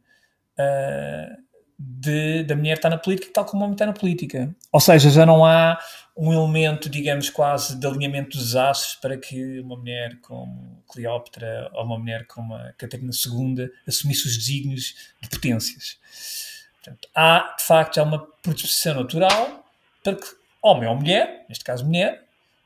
[0.59, 1.37] uh,
[1.79, 4.55] de, da mulher estar na política tal como o homem está na política.
[4.73, 5.79] Ou seja, já não há
[6.17, 11.85] um elemento, digamos, quase de alinhamento dos astros para que uma mulher como Cleópatra ou
[11.85, 15.99] uma mulher como a Catarina II assumisse os desígnios de potências.
[16.75, 19.65] Portanto, há, de facto, já uma predisposição natural
[20.03, 20.27] para que
[20.61, 22.25] homem ou mulher, neste caso mulher,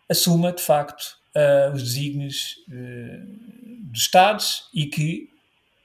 [0.09, 5.29] assuma, de facto, uh, os desígnios uh, dos Estados e que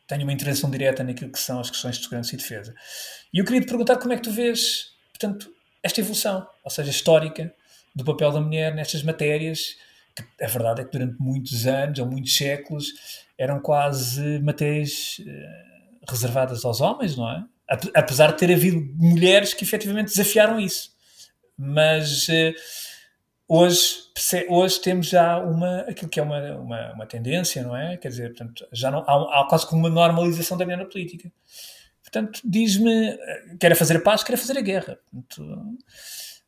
[0.07, 2.73] tenha uma intervenção direta naquilo que são as questões de segurança e defesa.
[3.33, 5.51] E eu queria te perguntar como é que tu vês, portanto,
[5.83, 7.53] esta evolução, ou seja, histórica,
[7.93, 9.75] do papel da mulher nestas matérias,
[10.15, 12.87] que a verdade é que durante muitos anos ou muitos séculos
[13.37, 17.43] eram quase matérias uh, reservadas aos homens, não é?
[17.93, 20.91] Apesar de ter havido mulheres que efetivamente desafiaram isso.
[21.57, 22.53] Mas uh,
[23.47, 24.03] hoje,
[24.49, 27.97] hoje temos já uma, aquilo que é uma, uma, uma tendência, não é?
[27.97, 31.31] Quer dizer, portanto, já não, há, há quase como uma normalização da mulher na política.
[32.03, 33.17] Portanto, diz-me,
[33.59, 34.97] quer fazer a paz, quer fazer a guerra.
[35.11, 35.77] Portanto,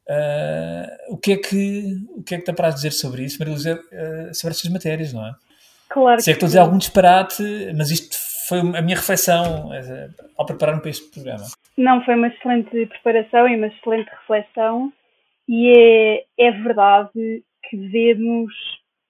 [0.10, 3.54] uh, o, que é que, o que é que te apraz dizer sobre isso, Maria
[3.54, 5.34] Luísa, uh, sobre estas matérias, não é?
[5.90, 7.44] Claro Se é que estou a dizer algum disparate,
[7.76, 8.16] mas isto
[8.48, 9.70] foi a minha reflexão
[10.38, 11.46] ao preparar-me para este programa.
[11.78, 14.94] Não, foi uma excelente preparação e uma excelente reflexão
[15.52, 18.54] e é, é verdade que vemos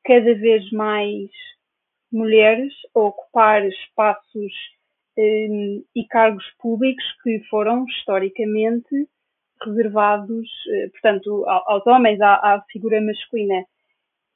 [0.06, 1.30] cada vez mais
[2.10, 4.54] mulheres a ocupar espaços
[5.18, 9.06] um, e cargos públicos que foram historicamente
[9.62, 13.66] reservados, uh, portanto, aos homens, à, à figura masculina.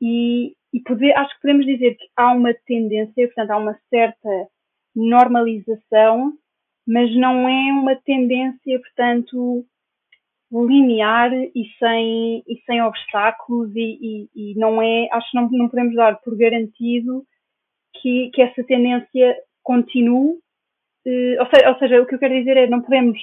[0.02, 4.48] E, e poder, acho que podemos dizer que há uma tendência, portanto, há uma certa
[4.94, 6.34] normalização,
[6.86, 9.66] mas não é uma tendência, portanto,
[10.62, 15.70] linear e sem, e sem obstáculos e, e, e não é, acho que não, não
[15.70, 17.26] podemos dar por garantido
[17.96, 20.38] que, que essa tendência continue.
[21.06, 23.20] Uh, ou, seja, ou seja, o que eu quero dizer é não podemos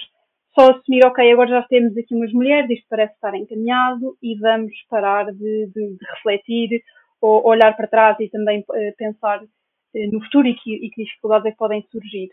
[0.53, 4.73] só assumir, ok, agora já temos aqui umas mulheres, isto parece estar encaminhado e vamos
[4.89, 6.83] parar de, de, de refletir
[7.21, 11.03] ou olhar para trás e também uh, pensar uh, no futuro e que, e que
[11.03, 12.29] dificuldades é que podem surgir.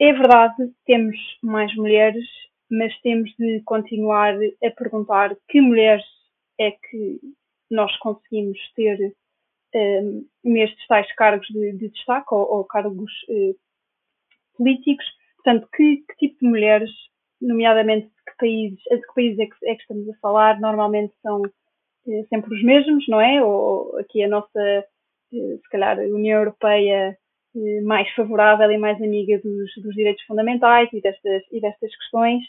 [0.00, 2.24] É verdade, temos mais mulheres,
[2.70, 6.04] mas temos de continuar a perguntar que mulheres
[6.58, 7.20] é que
[7.70, 9.14] nós conseguimos ter
[9.74, 10.02] um, eh,
[10.44, 13.54] nestes tais cargos de, de destaque ou, ou cargos uh,
[14.56, 15.04] políticos.
[15.36, 16.90] Portanto, que, que, tipo de mulheres,
[17.40, 21.14] nomeadamente de que países, de que países é que, é que estamos a falar, normalmente
[21.22, 23.42] são uh, sempre os mesmos, não é?
[23.42, 24.84] Ou aqui a nossa,
[25.32, 27.16] uh, se calhar, União Europeia
[27.82, 32.44] mais favorável e mais amiga dos, dos direitos fundamentais e destas, e destas questões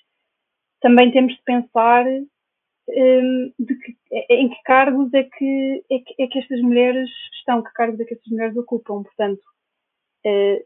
[0.82, 3.98] também temos de pensar um, de que,
[4.30, 8.06] em que cargos é que, é que, é que estas mulheres estão, que cargos é
[8.06, 9.04] que estas mulheres ocupam.
[9.04, 9.42] Portanto,
[10.26, 10.66] uh,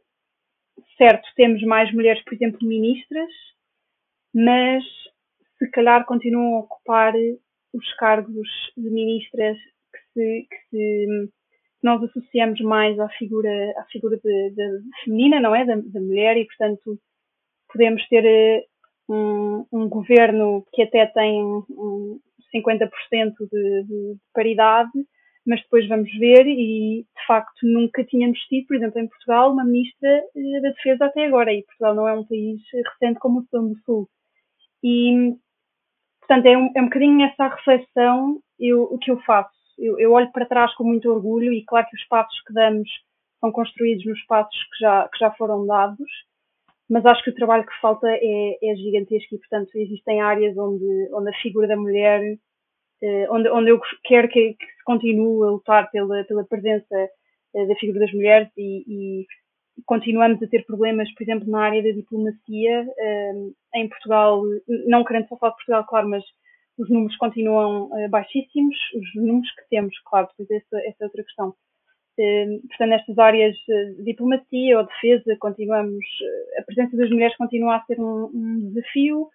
[0.97, 3.31] certo, temos mais mulheres, por exemplo, ministras,
[4.33, 4.83] mas
[5.57, 7.13] se calhar continuam a ocupar
[7.73, 8.47] os cargos
[8.77, 11.31] de ministras que se, que se
[11.81, 15.65] nós associamos mais à figura, à figura de, de feminina, não é?
[15.65, 16.99] Da, da, mulher, e portanto
[17.71, 18.65] podemos ter eh,
[19.09, 22.19] um, um governo que até tem um
[22.53, 22.89] 50%
[23.51, 24.91] de, de, paridade,
[25.45, 29.65] mas depois vamos ver e de facto nunca tínhamos tido, por exemplo, em Portugal, uma
[29.65, 33.43] ministra eh, da Defesa até agora, e Portugal não é um país recente como o
[33.43, 34.09] Sudão do Sul.
[34.83, 35.35] E,
[36.21, 38.39] portanto, é um, é um bocadinho essa reflexão
[38.71, 39.51] o que eu faço.
[39.77, 42.89] Eu, eu olho para trás com muito orgulho e claro que os passos que damos
[43.39, 46.09] são construídos nos passos que já, que já foram dados,
[46.93, 51.09] mas acho que o trabalho que falta é, é gigantesco e, portanto, existem áreas onde,
[51.11, 52.21] onde a figura da mulher,
[53.01, 56.95] eh, onde, onde eu quero que, que, se continue a lutar pela, pela presença
[57.55, 59.25] eh, da figura das mulheres e, e,
[59.87, 62.85] continuamos a ter problemas, por exemplo, na área da diplomacia.
[62.95, 63.33] Eh,
[63.73, 64.43] em Portugal,
[64.85, 66.23] não querendo só falar de Portugal, claro, mas
[66.77, 71.55] os números continuam baixíssimos, os números que temos, claro, depois essa, essa é outra questão
[72.15, 77.85] portanto, nestas áreas de diplomacia ou defesa, continuamos, eh, a presença das mulheres continua a
[77.85, 79.29] ser um, um desafio,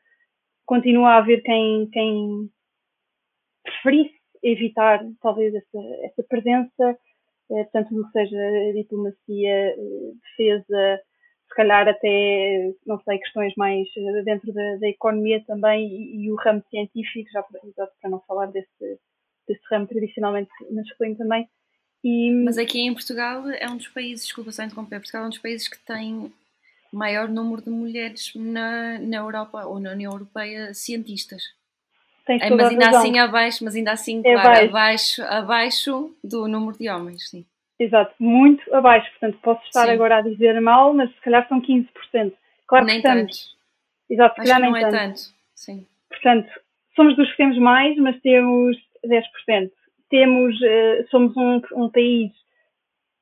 [0.67, 2.51] continua a haver quem, quem
[3.65, 6.99] preferisse evitar talvez essa, essa presença,
[7.51, 11.01] eh, portanto, tudo que seja diplomacia, eh, defesa,
[11.49, 13.89] se calhar até, não sei, questões mais
[14.25, 17.61] dentro da, da economia também e, e, o ramo científico, já para,
[18.01, 19.01] para não falar desse,
[19.49, 21.49] desse ramo tradicionalmente masculino também,
[22.03, 22.31] e...
[22.45, 25.39] Mas aqui em Portugal é um dos países, desculpa só interromper, Portugal é um dos
[25.39, 26.33] países que tem
[26.93, 31.43] maior número de mulheres na, na Europa ou na União Europeia cientistas.
[32.27, 35.23] É, mas ainda assim abaixo, mas ainda assim, é claro, abaixo.
[35.23, 37.45] abaixo, abaixo do número de homens, sim.
[37.79, 39.93] Exato, muito abaixo, portanto posso estar sim.
[39.93, 42.33] agora a dizer mal, mas se calhar são 15%.
[42.67, 43.35] Claro nem que tanto.
[44.11, 44.93] Exato, se calhar nem não é tanto.
[44.93, 45.21] tanto.
[45.55, 45.87] Sim.
[46.11, 46.51] Portanto,
[46.95, 49.71] somos dos que temos mais, mas temos 10%
[50.09, 52.33] temos, uh, somos um, um país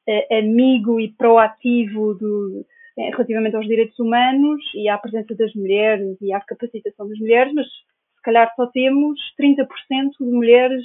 [0.09, 2.61] uh, amigo e proativo do,
[2.97, 7.53] uh, relativamente aos direitos humanos e à presença das mulheres e à capacitação das mulheres,
[7.55, 9.67] mas se calhar só temos 30%
[10.21, 10.85] de mulheres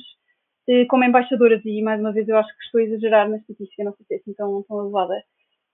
[0.89, 3.93] como embaixadoras e mais uma vez eu acho que estou a exagerar na estatística, não
[3.93, 5.21] sei se é assim tão, tão elevada.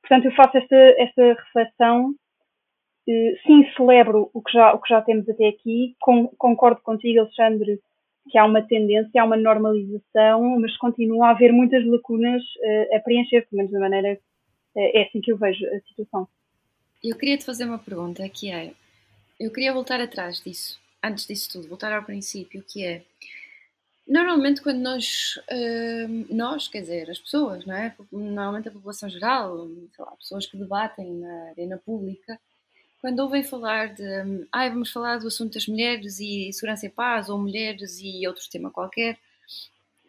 [0.01, 2.15] Portanto, eu faço esta, esta reflexão
[3.45, 5.95] sim, celebro o que já, o que já temos até aqui.
[5.99, 7.79] concordo contigo, Alexandre,
[8.29, 12.99] que há uma tendência, há uma normalização, mas continua a haver muitas lacunas uh, a
[12.99, 14.13] preencher, pelo menos da maneira,
[14.75, 16.27] uh, é assim que eu vejo a situação.
[17.03, 18.71] Eu queria te fazer uma pergunta, que é,
[19.39, 23.03] eu queria voltar atrás disso, antes disso tudo, voltar ao princípio, que é,
[24.07, 27.95] normalmente quando nós, uh, nós, quer dizer, as pessoas, não é?
[28.11, 32.39] Normalmente a população geral, sei lá, pessoas que debatem na arena pública,
[33.07, 34.03] quando ouvem falar de
[34.51, 38.43] ah, vamos falar do assunto das mulheres e segurança e paz, ou mulheres e outro
[38.49, 39.17] tema qualquer,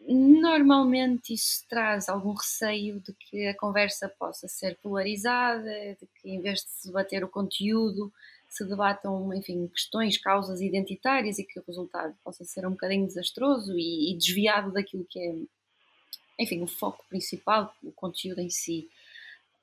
[0.05, 5.63] normalmente isso traz algum receio de que a conversa possa ser polarizada,
[5.97, 8.11] de que em vez de se debater o conteúdo,
[8.49, 13.77] se debatam, enfim, questões, causas identitárias e que o resultado possa ser um bocadinho desastroso
[13.77, 18.89] e, e desviado daquilo que é, enfim, o foco principal, o conteúdo em si.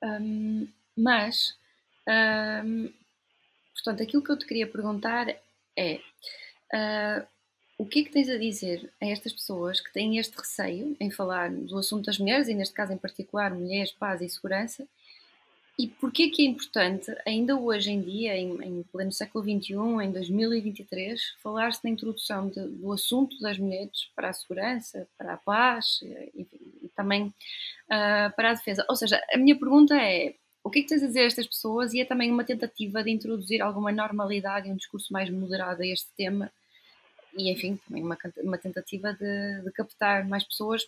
[0.03, 1.55] Um, mas
[2.65, 2.89] um,
[3.83, 5.27] Portanto, aquilo que eu te queria perguntar
[5.77, 5.99] é
[6.73, 7.27] uh,
[7.77, 11.11] o que é que tens a dizer a estas pessoas que têm este receio em
[11.11, 14.87] falar do assunto das mulheres, e neste caso em particular mulheres, paz e segurança,
[15.79, 20.11] E porquê que é importante, ainda hoje em dia, em, em pleno século XXI, em
[20.11, 25.99] 2023, falar-se na introdução de, do assunto das mulheres para a segurança, para a paz,
[26.33, 28.83] enfim, e também uh, para a defesa?
[28.89, 30.33] Ou seja, a minha pergunta é,
[30.67, 33.01] o que é que tens a dizer a estas pessoas e é também uma tentativa
[33.01, 36.51] de introduzir alguma normalidade e um discurso mais moderado a este tema
[37.37, 40.83] e, enfim, também uma, uma tentativa de, de captar mais pessoas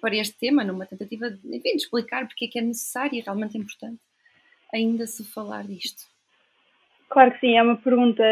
[0.00, 3.20] para este tema, numa tentativa de, enfim, de explicar porque é que é necessário e
[3.20, 4.00] realmente importante
[4.74, 6.02] ainda se falar disto?
[7.08, 8.24] Claro que sim, é uma pergunta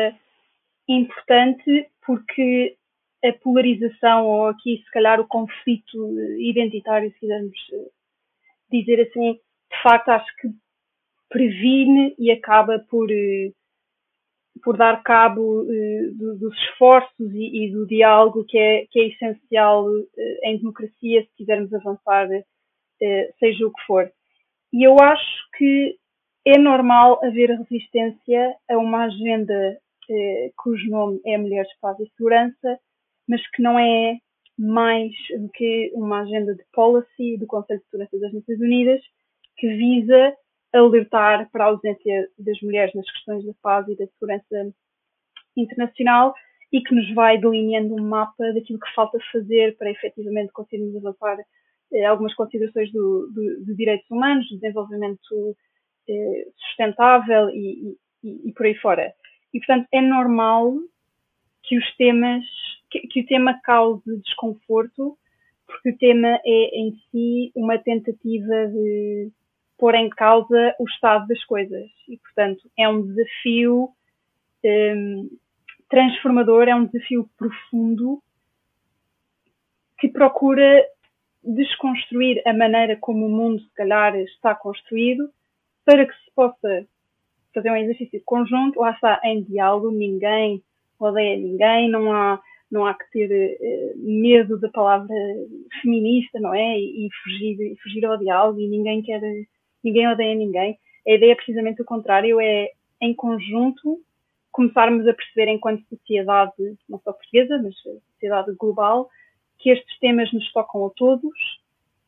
[0.88, 2.76] importante porque
[3.24, 7.90] a polarização, ou aqui se calhar o conflito identitário, se quisermos eh,
[8.72, 10.48] dizer assim, de facto acho que
[11.30, 13.52] previne e acaba por, eh,
[14.62, 19.86] por dar cabo eh, dos esforços e, do diálogo que é, que é essencial
[20.44, 22.28] em democracia se quisermos avançar,
[23.38, 24.12] seja o que for.
[24.72, 25.96] E eu acho que
[26.46, 29.78] é normal haver resistência a uma agenda
[30.10, 32.80] eh, cujo nome é Mulheres, Paz e Segurança,
[33.28, 34.18] mas que não é
[34.58, 39.00] mais do que uma agenda de policy do Conselho de Segurança das Nações Unidas
[39.56, 40.34] que visa
[40.72, 44.72] alertar para a ausência das mulheres nas questões da paz e da segurança
[45.56, 46.34] internacional
[46.72, 51.38] e que nos vai delineando um mapa daquilo que falta fazer para efetivamente conseguirmos avançar
[51.92, 55.56] eh, algumas considerações do, do, de direitos humanos, desenvolvimento
[56.08, 59.12] eh, sustentável e, e, e, por aí fora.
[59.52, 60.74] E, portanto, é normal
[61.64, 62.44] que os temas,
[62.90, 65.18] que, que, o tema cause desconforto,
[65.66, 69.30] porque o tema é em si uma tentativa de
[69.80, 71.88] pôr em causa o estado das coisas.
[72.08, 73.88] E, portanto, é um desafio
[74.64, 75.30] um,
[75.88, 78.22] transformador, é um desafio profundo
[79.98, 80.84] que procura
[81.42, 85.30] desconstruir a maneira como o mundo, se calhar, está construído
[85.84, 86.86] para que se possa
[87.54, 90.62] fazer um exercício conjunto, lá está, em diálogo, ninguém
[91.00, 92.40] odeia ninguém, não há,
[92.70, 95.14] não há que ter uh, medo da palavra
[95.80, 96.78] feminista, não é?
[96.78, 99.20] E, e, fugir, fugir ao diálogo, e ninguém quer,
[99.82, 100.78] ninguém odeia ninguém.
[101.06, 104.00] A ideia é precisamente o contrário, é em conjunto
[104.52, 106.52] começarmos a perceber enquanto sociedade,
[106.88, 109.08] não só portuguesa, mas sociedade global,
[109.58, 111.38] que estes temas nos tocam a todos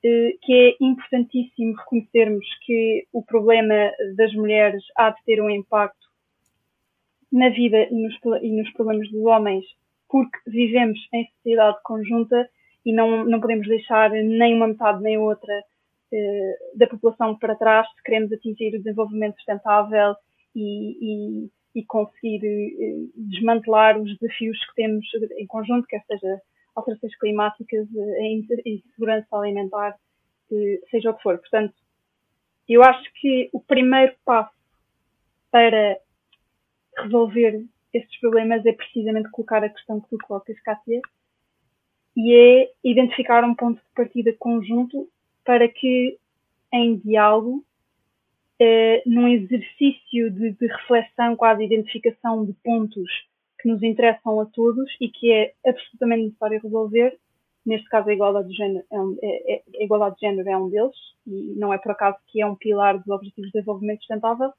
[0.05, 6.09] eh, que é importantíssimo reconhecermos que o problema das mulheres há de ter um impacto
[7.31, 9.65] na vida e nos, e nos problemas dos homens,
[10.09, 12.49] porque vivemos em sociedade conjunta
[12.85, 15.63] e não, não podemos deixar nem uma metade nem outra
[16.75, 20.15] da população para trás se queremos atingir o desenvolvimento sustentável
[20.55, 25.07] e, e, e conseguir eh, desmantelar os desafios que temos
[25.39, 26.41] em conjunto, quer seja
[26.75, 27.87] alterações climáticas,
[28.65, 29.95] e segurança alimentar,
[30.91, 31.39] seja o que for.
[31.39, 31.75] Portanto,
[32.69, 34.55] eu acho que o primeiro passo
[35.51, 35.99] para
[36.99, 41.01] resolver estes problemas é precisamente colocar a questão que tu colocas, Kátia,
[42.17, 45.09] e é identificar um ponto de partida conjunto
[45.45, 46.19] para que,
[46.73, 47.65] em diálogo,
[48.61, 53.11] eh, num exercício de, de reflexão, quase identificação de pontos
[53.59, 57.19] que nos interessam a todos e que é absolutamente necessário resolver.
[57.65, 60.57] Neste caso, a igualdade de género é um, é, é, a igualdade de género é
[60.57, 64.01] um deles e não é por acaso que é um pilar dos Objetivos de Desenvolvimento
[64.01, 64.53] Sustentável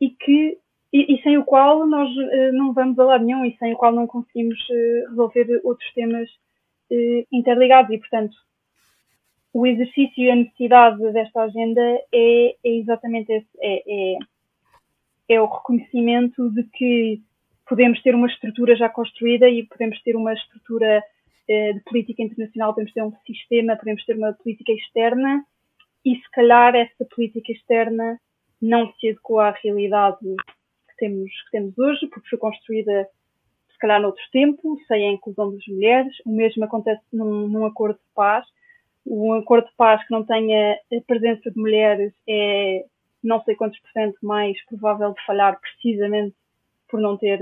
[0.00, 0.58] e que
[0.92, 3.76] e, e sem o qual nós uh, não vamos a lado nenhum e sem o
[3.76, 6.28] qual não conseguimos uh, resolver outros temas
[6.90, 8.34] uh, interligados e, portanto,
[9.52, 11.80] o exercício e a necessidade desta agenda
[12.12, 14.18] é, é exatamente esse, é, é,
[15.28, 17.20] é o reconhecimento de que
[17.68, 21.02] podemos ter uma estrutura já construída e podemos ter uma estrutura
[21.48, 25.44] eh, de política internacional, podemos ter um sistema, podemos ter uma política externa
[26.04, 28.18] e se calhar essa política externa
[28.60, 33.08] não se adequa à realidade que temos, que temos hoje, porque foi construída
[33.72, 36.14] se calhar noutro tempo, sem a inclusão das mulheres.
[36.26, 38.46] O mesmo acontece num, num acordo de paz.
[39.06, 42.84] Um acordo de paz que não tenha a presença de mulheres é
[43.22, 46.34] não sei quantos por cento mais provável de falhar precisamente
[46.88, 47.40] por não ter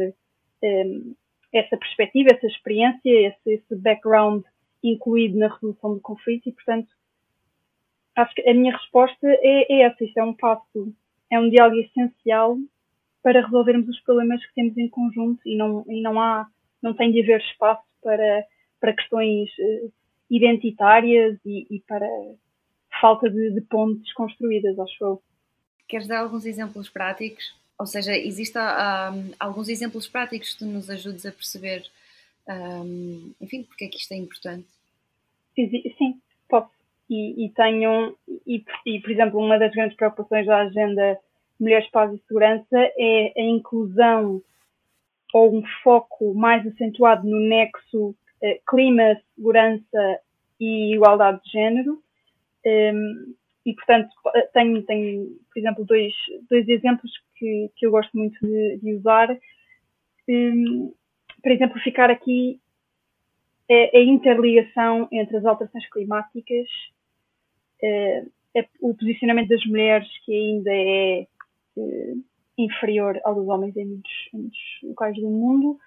[0.62, 1.14] um, ehm,
[1.52, 4.42] essa perspectiva, essa experiência, esse, esse, background
[4.82, 6.88] incluído na resolução do conflito e, portanto,
[8.16, 10.04] acho que a minha resposta é, é essa.
[10.04, 10.94] Isto é um passo,
[11.30, 12.58] é um diálogo essencial
[13.22, 16.46] para resolvermos os problemas que temos em conjunto e não, e não há,
[16.82, 18.44] não tem de haver espaço para,
[18.80, 19.92] para questões uh,
[20.30, 22.06] identitárias e, e, para
[23.00, 25.22] falta de, de pontes construídas, acho eu.
[25.86, 31.24] Queres dar alguns exemplos práticos ou seja, existem um, alguns exemplos práticos que nos ajudes
[31.24, 31.84] a perceber,
[32.48, 34.66] um, enfim, porque é que isto é importante?
[35.54, 36.70] Sim, posso.
[37.08, 41.20] e, e tenham, e, e, por exemplo, uma das grandes preocupações da agenda
[41.58, 44.42] Mulheres, Paz e Segurança é a inclusão
[45.32, 48.14] ou um foco mais acentuado no nexo
[48.68, 50.20] clima, segurança
[50.60, 52.02] e igualdade de género.
[52.64, 53.34] Ehm,
[53.64, 54.08] e, portanto,
[54.52, 56.12] tenho, tenho, por exemplo, dois,
[56.48, 59.30] dois exemplos que, que eu gosto muito de, de usar.
[60.28, 60.92] Ehm,
[61.42, 62.60] para exemplificar aqui
[63.70, 66.66] a, a, interligação entre as alterações climáticas,
[67.82, 68.30] uh,
[68.80, 71.26] o posicionamento das mulheres, que ainda é
[72.56, 75.78] inferior ao dos homens em muitos, em muitos locais do mundo,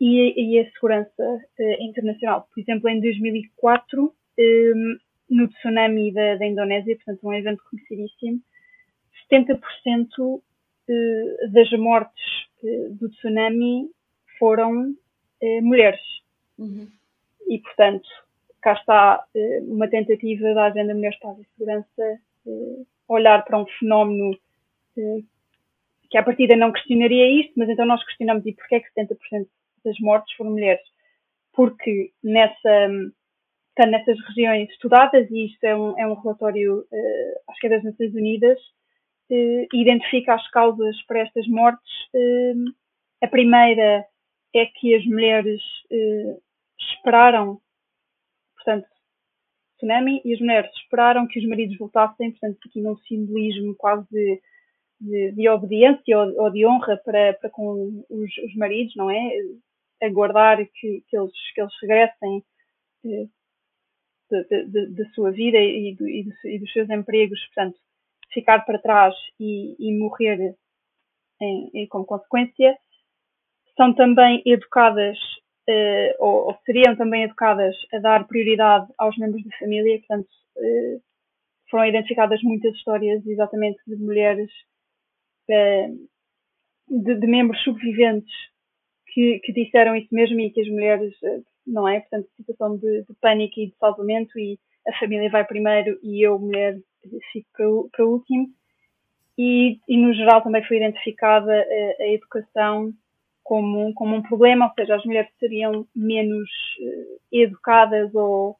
[0.00, 2.48] e, e a segurança uh, internacional.
[2.52, 8.40] Por exemplo, em 2004, um, ehm, no tsunami da, da, Indonésia, portanto, um evento conhecidíssimo,
[9.30, 9.60] 70%
[10.18, 10.42] uh,
[11.52, 12.24] das mortes
[12.62, 13.90] uh, do tsunami
[14.38, 14.94] foram
[15.62, 16.00] mulheres.
[16.58, 16.88] Uhum.
[17.48, 18.08] E, portanto,
[18.60, 19.24] cá está
[19.68, 22.20] uma tentativa da Agenda Mulheres, Paz e Segurança
[23.08, 24.36] olhar para um fenómeno
[26.10, 29.46] que à partida não questionaria isto, mas então nós questionamos e porquê é que 70%
[29.88, 30.82] das mortes foram mulheres,
[31.52, 32.88] porque nessa,
[33.74, 37.70] portanto, nessas regiões estudadas, e isto é um, é um relatório, uh, acho que é
[37.70, 38.58] das Nações Unidas,
[39.30, 41.92] uh, identifica as causas para estas mortes.
[42.14, 42.72] Uh,
[43.22, 44.04] a primeira
[44.54, 45.60] é que as mulheres
[46.78, 47.60] esperaram,
[48.56, 48.86] portanto,
[49.78, 54.40] tsunami, e as mulheres esperaram que os maridos voltassem, portanto, aqui num simbolismo quase de,
[55.00, 59.30] de, de obediência ou, ou, de honra para, para com os, os maridos, não é?
[60.02, 62.44] Aguardar que, que, eles, que eles regressem
[64.30, 67.78] da sua vida e, do, e, do, e, dos seus empregos, portanto,
[68.32, 70.54] ficar para trás e, e morrer
[71.40, 72.76] em, em, como consequência,
[73.76, 75.16] são também educadas,
[75.68, 81.02] uh, ou, ou, seriam também educadas a dar prioridade aos membros da família, portanto, uh,
[81.70, 84.50] foram identificadas muitas histórias exatamente de mulheres,
[85.48, 88.34] de, de membros sobreviventes
[89.18, 91.98] que, que, disseram isso mesmo e que as mulheres, eh, não é?
[91.98, 94.56] Portanto, situação de, de pânico e de salvamento e
[94.86, 96.78] a família vai primeiro e eu, mulher,
[97.32, 98.48] fico para, para último.
[99.36, 102.92] E, e, no geral também foi identificada a, a, educação
[103.42, 106.48] como, como um problema, ou seja, as mulheres seriam menos
[106.80, 108.56] uh, educadas ou,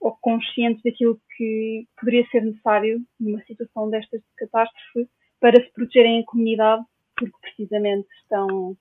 [0.00, 6.20] ou conscientes daquilo que poderia ser necessário numa situação destas de catástrofe para se protegerem
[6.20, 6.82] a comunidade,
[7.16, 8.76] porque precisamente estão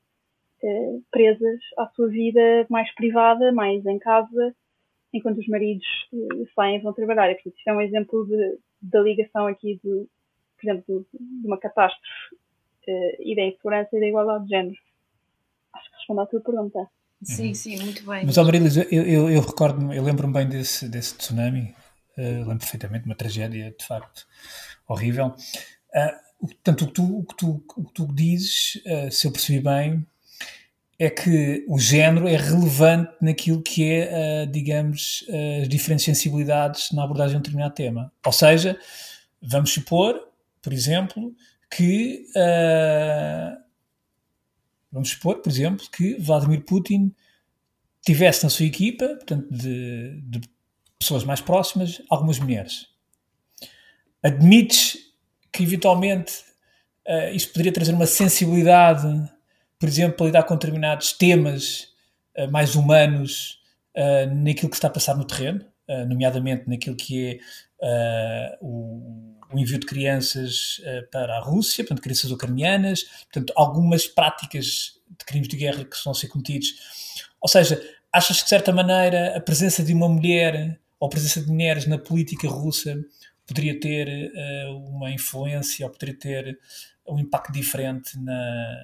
[0.63, 4.55] eh, presas à sua vida mais privada, mais em casa,
[5.13, 7.29] enquanto os maridos uh, saem e vão trabalhar.
[7.29, 10.07] E, portanto, isto é um exemplo de, da ligação aqui, de,
[10.59, 12.35] por exemplo, de, uma catástrofe
[12.87, 14.77] uh, e da insegurança e da igualdade de género.
[15.73, 16.87] Acho que respondo à tua pergunta.
[17.23, 18.25] Sim, sim, muito bem.
[18.25, 21.75] Mas, Amarilis, eu, eu, eu recordo eu lembro-me bem desse, desse tsunami,
[22.17, 24.25] uh, lembro perfeitamente, uma tragédia de facto
[24.87, 25.35] horrível.
[25.93, 29.31] Uh, portanto, o que tu, o que tu, o que tu dizes, uh, se eu
[29.31, 30.05] percebi bem,
[31.03, 35.25] é que o género é relevante naquilo que é, uh, digamos,
[35.59, 38.13] as diferentes sensibilidades na abordagem de um determinado tema.
[38.23, 38.79] Ou seja,
[39.41, 40.29] vamos supor,
[40.61, 41.35] por exemplo,
[41.71, 43.59] que uh,
[44.91, 47.11] vamos supor, por exemplo, que Vladimir Putin
[48.05, 50.41] tivesse na sua equipa, portanto, de, de
[50.99, 52.85] pessoas mais próximas, algumas mulheres.
[54.21, 54.97] Admites
[55.51, 56.43] que eventualmente
[57.33, 59.07] isso poderia trazer uma sensibilidade
[59.81, 61.87] por exemplo, para lidar com determinados temas
[62.37, 63.59] uh, mais humanos
[63.97, 67.39] uh, naquilo que está a passar no terreno, uh, nomeadamente naquilo que
[67.83, 70.79] é o, o, envio de crianças
[71.11, 76.11] para a Rússia, portanto, crianças ucranianas, portanto, algumas práticas de crimes de guerra que estão
[76.11, 76.75] a ser cometidos.
[77.41, 77.81] Ou seja,
[78.13, 81.87] achas que de certa maneira a presença de uma mulher ou a presença de mulheres
[81.87, 83.03] na política russa
[83.47, 84.31] poderia ter
[84.69, 86.59] uma influência ou poderia ter
[87.07, 88.77] um impacto diferente na,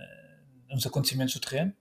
[0.69, 1.73] nos acontecimentos do terreno,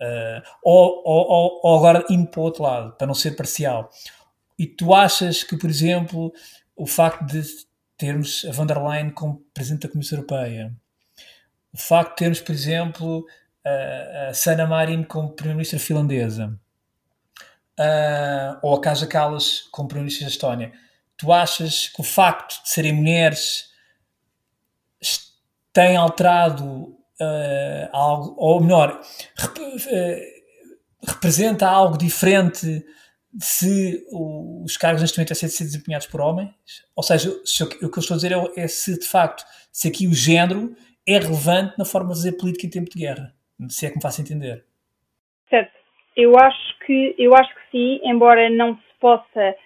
[0.00, 3.90] uh, ou, ou, ou, agora indo para o outro lado, para não ser parcial.
[4.58, 6.32] E tu achas que, por exemplo,
[6.76, 7.42] o facto de
[7.96, 10.74] termos a von der Leyen como Presidente da Comissão Europeia,
[11.72, 13.26] o facto de termos, por exemplo,
[13.64, 16.58] a, a Sanna Marin como Primeira-Ministra finlandesa,
[18.62, 20.72] ou a Kaja Kallas como Primeira-Ministra da Estónia,
[21.16, 23.70] tu achas que o facto de serem mulheres
[25.72, 29.00] tem alterado uh, algo, ou melhor,
[29.36, 32.84] rep, uh, representa algo diferente
[33.40, 36.50] se os cargos neste momento a ser desempenhados por homens?
[36.94, 39.88] Ou seja, se, o que eu estou a dizer é, é, se de facto, se
[39.88, 40.74] aqui o género
[41.06, 43.34] é relevante na forma de fazer política em tempo de guerra,
[43.68, 44.64] se é que me faço entender.
[45.48, 45.72] Certo.
[46.14, 49.56] Eu acho que, eu acho que sim, embora não se possa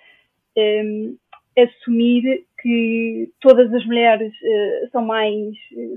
[0.56, 1.16] um,
[1.58, 5.54] assumir que todas as mulheres uh, são mais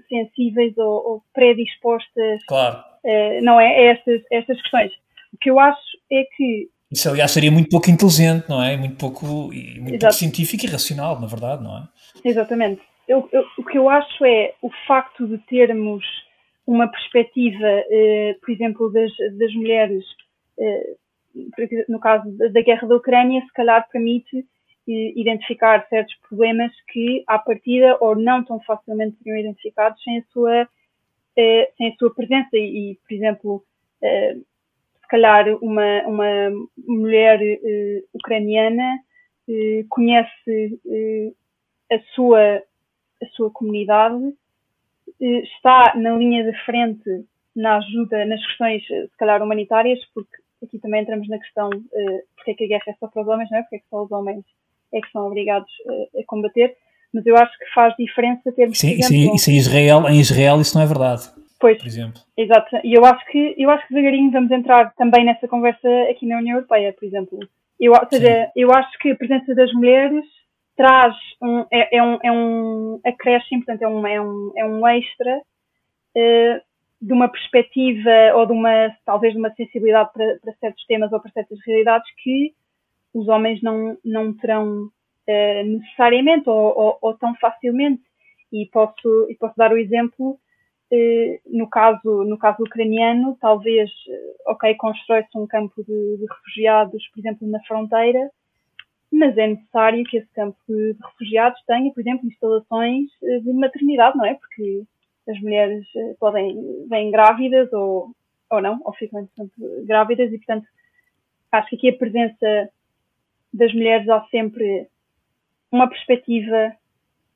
[0.08, 2.78] sensíveis ou, ou predispostas claro.
[3.04, 4.92] uh, não é, a estas, estas questões.
[5.34, 5.80] O que eu acho
[6.12, 8.76] é que isso, aliás, seria muito pouco inteligente, não é?
[8.76, 11.84] Muito pouco, muito pouco científico e racional, na verdade, não é?
[12.26, 12.82] Exatamente.
[13.08, 16.04] Eu, eu, o que eu acho é o facto de termos
[16.66, 20.04] uma perspectiva, eh, por exemplo, das, das mulheres,
[20.60, 20.96] eh,
[21.88, 24.44] no caso da guerra da Ucrânia, se calhar permite eh,
[24.92, 30.68] identificar certos problemas que, à partida, ou não tão facilmente seriam identificados sem a sua,
[31.38, 32.58] eh, sem a sua presença.
[32.58, 33.64] E, por exemplo,
[34.02, 34.36] eh,
[35.02, 39.00] se calhar uma, uma mulher eh, ucraniana
[39.90, 40.80] conhece
[41.92, 42.62] a sua,
[43.22, 44.32] a sua comunidade
[45.22, 47.26] eh, está na linha de frente
[47.56, 52.22] na ajuda nas questões, eh, se calhar, humanitárias, porque aqui também entramos na questão uh,
[52.36, 53.62] porque é que a guerra é só para os homens, não é?
[53.62, 54.46] Porque é que só os homens
[54.94, 56.76] é que são obrigados uh, a combater,
[57.14, 60.78] mas eu acho que faz diferença termos, sim, exemplo, sim, em Israel, em Israel isso
[60.78, 61.24] não é verdade.
[61.60, 62.22] Pois, por exemplo.
[62.38, 62.78] Exato.
[62.84, 66.38] E eu acho que eu acho que devagarinho vamos entrar também nessa conversa aqui na
[66.38, 67.38] União Europeia, por exemplo.
[67.80, 68.52] Eu, ou seja, sim.
[68.56, 70.24] eu acho que a presença das mulheres
[70.76, 74.88] traz um, é, é, um, é um acréscimo, portanto, é um, é um, é um
[74.88, 76.62] extra uh,
[77.02, 81.20] de uma perspectiva ou de uma, talvez, de uma sensibilidade para, para certos temas ou
[81.20, 82.54] para certas realidades que
[83.14, 88.04] os homens não, não terão uh, necessariamente ou, ou, ou, tão facilmente.
[88.52, 93.90] E posso, e posso dar o exemplo, uh, no, caso, no caso ucraniano, talvez,
[94.48, 98.32] ok, constrói-se um campo de, de refugiados, por exemplo, na fronteira,
[99.12, 104.18] mas é necessário que esse campo de refugiados tenha, por exemplo, instalações eh, de maternidade,
[104.18, 104.36] não é?
[104.36, 104.84] Porque
[105.28, 108.12] as mulheres eh, podem vêm grávidas ou,
[108.52, 109.54] ou não, ou ficam entretanto
[109.86, 110.68] grávidas e, portanto,
[111.52, 112.70] acho que aqui a presença
[113.54, 114.88] das mulheres há sempre
[115.72, 116.76] uma perspectiva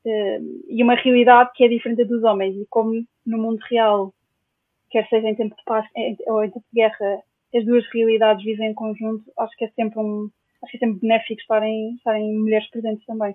[0.04, 4.12] uh, e uma realidade que é diferente dos homens e como no mundo real,
[4.90, 5.86] quer seja em tempo de paz
[6.26, 7.22] ou em tempo de guerra,
[7.54, 10.30] as duas realidades vivem em conjunto, acho que é sempre um
[10.62, 13.34] acho que é sempre benéfico estarem, estarem mulheres presentes também.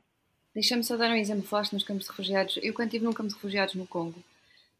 [0.54, 2.60] Deixa-me só dar um exemplo, falaste nos campos de refugiados.
[2.62, 4.20] Eu, quando estive num campo de refugiados no Congo,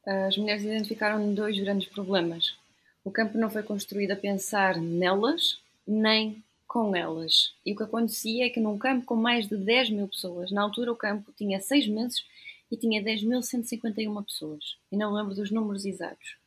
[0.06, 2.58] as mulheres identificaram dois grandes problemas.
[3.04, 7.54] O campo não foi construído a pensar nelas, nem com elas.
[7.66, 10.62] E o que acontecia é que num campo com mais de 10 mil pessoas, na
[10.62, 12.24] altura o campo tinha 6 meses
[12.72, 14.78] e tinha 10.151 pessoas.
[14.90, 16.38] E não lembro dos números exatos.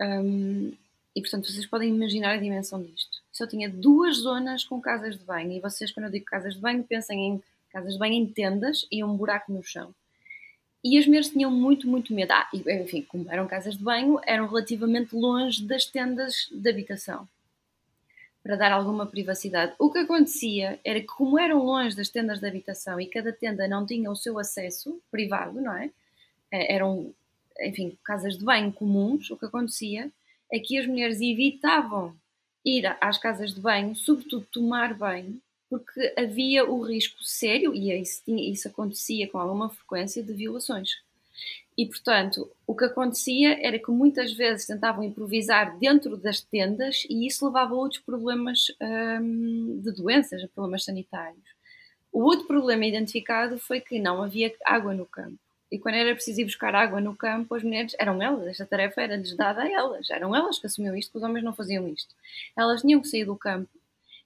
[0.00, 0.72] Um,
[1.16, 5.24] e portanto vocês podem imaginar a dimensão disto só tinha duas zonas com casas de
[5.24, 5.50] banho.
[5.50, 8.86] E vocês, quando eu digo casas de banho, pensem em casas de banho em tendas
[8.90, 9.92] e um buraco no chão.
[10.84, 12.30] E as mulheres tinham muito, muito medo.
[12.30, 17.28] Ah, enfim, como eram casas de banho, eram relativamente longe das tendas de habitação
[18.44, 19.74] para dar alguma privacidade.
[19.78, 23.66] O que acontecia era que, como eram longe das tendas de habitação e cada tenda
[23.66, 25.90] não tinha o seu acesso privado, não é?
[26.52, 27.14] é eram,
[27.58, 29.30] enfim, casas de banho comuns.
[29.30, 30.12] O que acontecia
[30.52, 32.14] é que as mulheres evitavam
[32.62, 35.40] ir às casas de banho, sobretudo tomar banho,
[35.70, 40.90] porque havia o risco sério, e isso, isso acontecia com alguma frequência, de violações.
[41.76, 47.26] E, portanto, o que acontecia era que muitas vezes tentavam improvisar dentro das tendas e
[47.26, 48.66] isso levava a outros problemas
[49.20, 51.42] hum, de doenças, problemas sanitários.
[52.12, 55.38] O outro problema identificado foi que não havia água no campo.
[55.70, 59.02] E quando era preciso ir buscar água no campo, as mulheres, eram elas, esta tarefa
[59.02, 62.14] era-lhes dada a elas, eram elas que assumiam isto, que os homens não faziam isto.
[62.56, 63.68] Elas tinham que sair do campo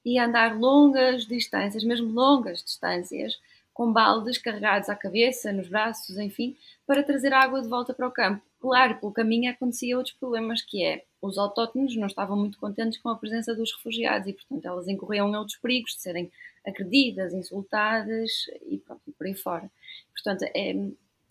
[0.05, 3.41] e andar longas distâncias, mesmo longas distâncias,
[3.79, 8.11] com baldes carregados à cabeça, nos braços, enfim, para trazer água de volta para o
[8.11, 8.43] campo.
[8.59, 13.09] Claro, pelo caminho acontecia outros problemas, que é, os autóctones não estavam muito contentes com
[13.09, 16.29] a presença dos refugiados e, portanto, elas incorriam em outros perigos de serem
[16.67, 19.71] agredidas, insultadas e, pronto, e por aí fora.
[20.13, 20.75] Portanto, é,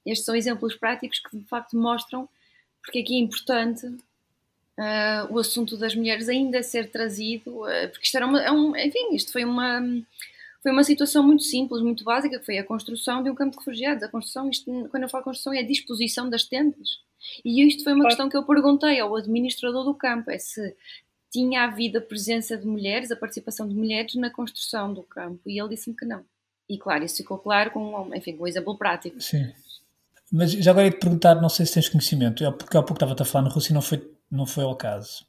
[0.05, 2.29] estes são exemplos práticos que de facto mostram
[2.81, 8.15] porque aqui é importante uh, o assunto das mulheres ainda ser trazido, uh, porque isto
[8.15, 9.81] era uma, é um, enfim, isto foi uma
[10.67, 13.59] foi uma situação muito simples, muito básica, que foi a construção de um campo de
[13.59, 14.03] refugiados.
[14.03, 16.89] A construção, isto, quando eu falo construção, é a disposição das tendas.
[17.45, 20.75] E isto foi uma questão que eu perguntei ao administrador do campo, é se
[21.31, 25.39] tinha havido a presença de mulheres, a participação de mulheres na construção do campo.
[25.45, 26.25] E ele disse-me que não.
[26.67, 29.21] E claro, isso ficou claro com, enfim, com um exemplo prático.
[29.21, 29.49] Sim.
[30.29, 33.01] Mas já agora ia te perguntar, não sei se tens conhecimento, eu, porque há pouco
[33.01, 35.25] estava a falar na Rússia e não foi, não foi ao caso.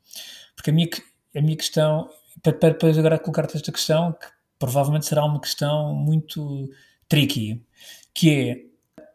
[0.57, 0.89] Porque a minha,
[1.37, 2.11] a minha questão,
[2.43, 6.69] para, para depois agora colocar-te esta questão, que provavelmente será uma questão muito
[7.09, 7.65] tricky,
[8.13, 8.55] que é,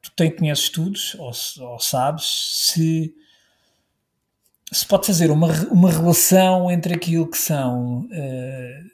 [0.01, 1.31] tu tens, conheces estudos, ou,
[1.67, 3.13] ou sabes, se,
[4.71, 8.89] se pode fazer uma, uma relação entre aquilo que são uh,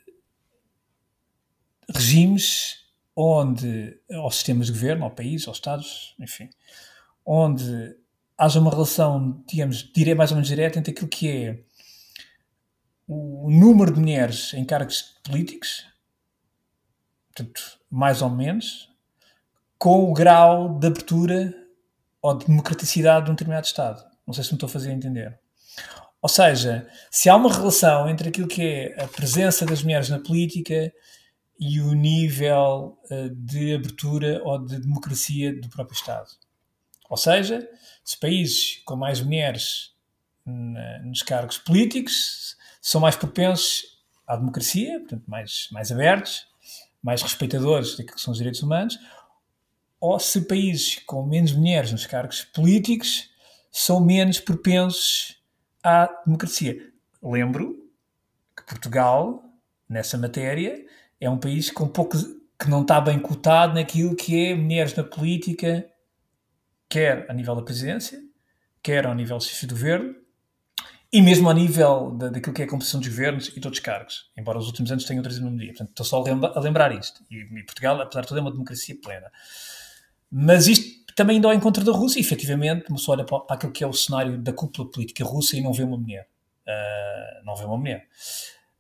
[1.94, 2.80] regimes
[3.16, 6.50] onde, aos sistemas de governo, ao país, aos Estados, enfim,
[7.26, 7.98] onde
[8.38, 11.64] haja uma relação, digamos, direi mais ou menos direta entre aquilo que é
[13.06, 15.89] o número de mulheres em cargos políticos,
[17.44, 18.90] portanto, mais ou menos,
[19.78, 21.54] com o grau de abertura
[22.22, 24.04] ou de democraticidade de um determinado Estado.
[24.28, 25.40] Não sei se me estou a fazer entender.
[26.22, 30.20] Ou seja, se há uma relação entre aquilo que é a presença das mulheres na
[30.20, 30.92] política
[31.58, 36.30] e o nível uh, de abertura ou de democracia do próprio Estado.
[37.10, 37.68] Ou seja,
[38.04, 39.94] se países com mais mulheres
[41.04, 43.84] nos cargos políticos são mais propensos
[44.28, 46.48] à democracia, portanto, mais, mais abertos,
[47.02, 48.98] mais respeitadores daquilo que são os direitos humanos,
[50.00, 53.30] ou se países com menos mulheres nos cargos políticos
[53.72, 55.42] são menos propensos
[55.84, 56.92] à democracia.
[57.22, 57.90] Lembro
[58.56, 59.44] que Portugal,
[59.88, 60.86] nessa matéria,
[61.20, 62.18] é um país com pouco
[62.58, 65.90] que não está bem cotado naquilo que é mulheres na política,
[66.90, 68.20] quer a nível da presidência,
[68.82, 70.16] quer ao nível do governo,
[71.12, 73.84] e mesmo ao nível da, daquilo que é a composição dos governos e de outros
[73.84, 75.74] cargos, embora os últimos anos tenham trazido uma medida.
[75.74, 77.24] Portanto, estou só a, a lembrar isto.
[77.32, 79.32] E, e, Portugal, apesar de tudo, é uma democracia plena.
[80.32, 83.56] Mas isto também indo ao encontro da Rússia, e efetivamente, uma pessoa olha para, para
[83.56, 86.28] aquilo que é o cenário da cúpula política russa e não vê uma mulher.
[86.68, 88.08] Uh, não vê uma mulher.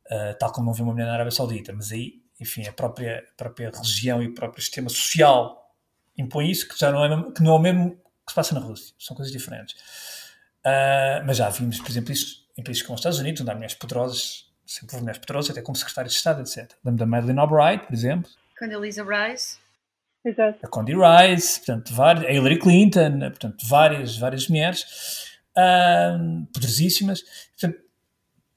[0.05, 1.73] Uh, tal como não vê uma mulher na Arábia Saudita.
[1.73, 5.73] Mas aí, enfim, a própria, a própria religião e o próprio sistema social
[6.15, 8.61] impõe isso, que já não é, que não é o mesmo que se passa na
[8.61, 8.93] Rússia.
[8.99, 9.75] São coisas diferentes.
[10.65, 13.53] Uh, mas já vimos, por exemplo, isso em países como os Estados Unidos, onde há
[13.53, 16.73] mulheres poderosas, sempre houve mulheres poderosas, até como secretárias de Estado, etc.
[16.83, 18.29] Lembro da Madeleine Albright, por exemplo.
[18.57, 19.57] Condoleezza Rice.
[20.23, 20.59] Exato.
[20.61, 24.83] A Condi Rice, portanto, várias, a Hillary Clinton, portanto, várias, várias mulheres
[25.57, 27.23] uh, poderosíssimas.
[27.57, 27.81] Portanto,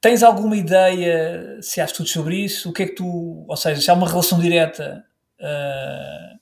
[0.01, 2.69] tens alguma ideia, se há estudos sobre isso?
[2.69, 5.05] O que é que tu, ou seja, se há uma relação direta,
[5.39, 6.39] uh,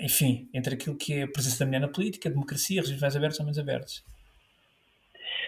[0.00, 3.14] enfim, entre aquilo que é a presença da mulher na política, a democracia, regimes mais
[3.14, 4.04] abertos ou menos abertos?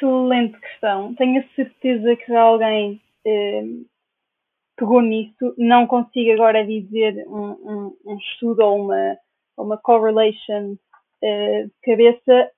[0.01, 1.15] Excelente questão.
[1.15, 3.63] Tenho a certeza que alguém eh,
[4.75, 5.55] pegou nisso.
[5.59, 9.19] Não consigo agora dizer um, um, um estudo ou uma,
[9.59, 10.77] uma correlation
[11.23, 12.51] eh, de cabeça.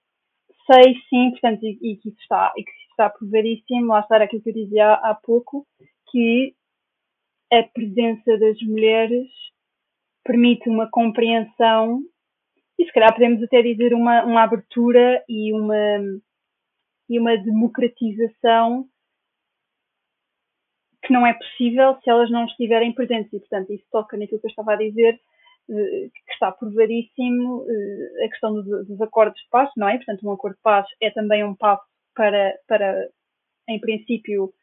[0.70, 4.42] Sei sim, portanto, e, e, que isso está, e que está proveríssimo, lá está aquilo
[4.42, 5.66] que eu dizia há, há pouco,
[6.12, 6.54] que
[7.52, 9.28] a presença das mulheres
[10.24, 12.02] permite uma compreensão
[12.78, 15.98] e se calhar podemos até dizer uma, uma abertura e uma,
[17.12, 18.88] e uma democratização
[21.04, 23.30] que não é possível se elas não estiverem presentes.
[23.34, 25.20] E, portanto, isso toca naquilo que eu estava a dizer,
[25.68, 29.96] eh, que está provadíssimo eh, a questão dos, acordos de paz, não é?
[29.96, 31.84] Portanto, um acordo de paz é também um passo
[32.14, 33.10] para, para
[33.68, 34.54] em princípio,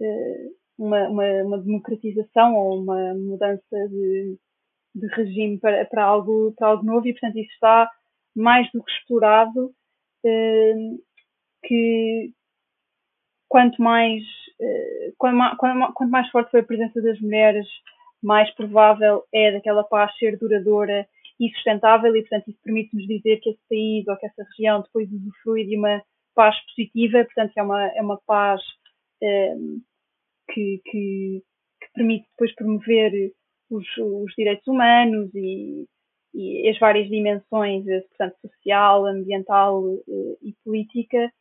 [0.00, 0.48] eh,
[0.78, 4.38] uma, uma, uma democratização ou uma mudança de,
[4.94, 7.90] de regime para, para, algo, para algo novo e, portanto, isso está
[8.34, 9.74] mais do que explorado
[11.64, 12.32] que
[13.48, 14.22] quanto mais,
[14.60, 17.66] uh, quanto, mais forte foi a presença das mulheres,
[18.22, 21.06] mais provável é daquela paz ser duradoura
[21.40, 25.10] e sustentável e, portanto, isso permite-nos dizer que esse país ou que essa região depois
[25.12, 26.02] usufrui de uma
[26.34, 28.60] paz positiva, portanto, é uma, é uma paz
[29.22, 29.80] um, ehm,
[30.52, 31.42] que, que,
[31.80, 33.32] que, permite depois promover
[33.70, 35.86] os, os direitos humanos e,
[36.34, 41.32] e, as várias dimensões, portanto, social, ambiental eh, e política,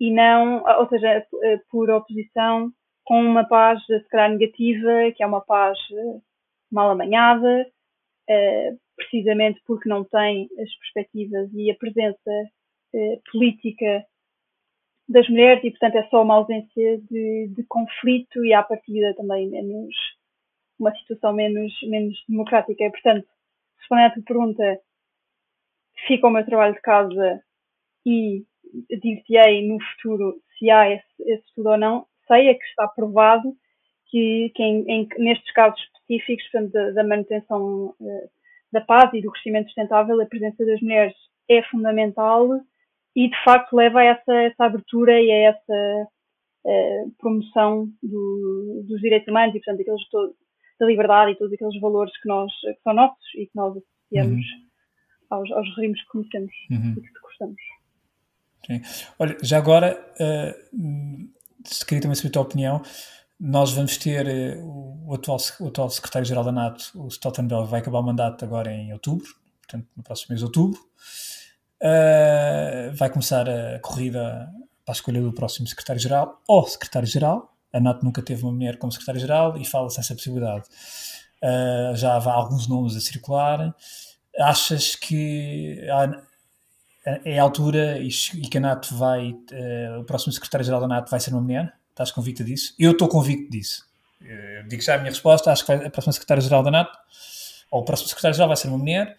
[0.00, 2.70] e não, ou seja, eh, por oposição
[3.04, 6.20] com uma paz, se calhar, negativa, que é uma paz eh,
[6.70, 7.66] mal amanhada,
[8.28, 12.50] eh, precisamente porque não tem as perspectivas e a presença
[13.30, 14.06] política
[15.08, 19.50] das mulheres e, portanto, é só uma ausência de, de conflito e, à partida, também
[19.50, 19.94] menos,
[20.78, 22.84] uma situação menos, menos democrática.
[22.84, 23.28] E, portanto,
[23.78, 24.80] respondendo à tua pergunta,
[26.06, 27.42] fica o meu trabalho de casa
[28.06, 28.46] e
[28.90, 33.54] dir-te-ei no futuro se há esse, esse, estudo ou não, sei é que está provado
[34.06, 38.30] que, que em, em, nestes casos específicos, portanto, da, da manutenção uh,
[38.72, 41.14] da paz e do crescimento sustentável, a presença das mulheres
[41.48, 42.48] é fundamental
[43.14, 46.08] e, de facto, leva a essa, essa abertura e a essa
[46.64, 50.34] uh, promoção do, dos direitos humanos e, portanto, aqueles todo,
[50.78, 54.44] da liberdade e todos aqueles valores que, nós, que são nossos e que nós associamos
[54.44, 54.66] uhum.
[55.30, 56.92] aos, aos regimes que conhecemos uhum.
[56.92, 57.75] e que gostamos.
[58.66, 58.82] Sim.
[59.18, 62.82] Olha, já agora, uh, queria também saber a tua opinião,
[63.38, 64.26] nós vamos ter
[64.58, 68.72] uh, o, atual, o atual secretário-geral da NATO, o Stoltenberg, vai acabar o mandato agora
[68.72, 69.26] em outubro,
[69.58, 70.80] portanto, no próximo mês de outubro.
[71.82, 74.48] Uh, vai começar a corrida
[74.84, 77.54] para a escolha do próximo secretário-geral ou secretário-geral.
[77.72, 80.64] A NATO nunca teve uma mulher como secretário-geral e fala-se essa possibilidade.
[81.42, 83.74] uh, já há alguns nomes a circular.
[84.38, 85.80] Achas que
[87.24, 91.20] é a altura e, que a NATO vai, uh, o próximo secretário-geral da NATO vai
[91.20, 91.72] ser uma mulher?
[91.90, 92.74] Estás convicta disso?
[92.78, 93.86] Eu estou convicto disso.
[94.20, 96.98] Eu digo já a minha resposta, acho que vai, a próxima secretária-geral da NATO,
[97.70, 99.16] ou o próximo secretário-geral vai ser uma mulher,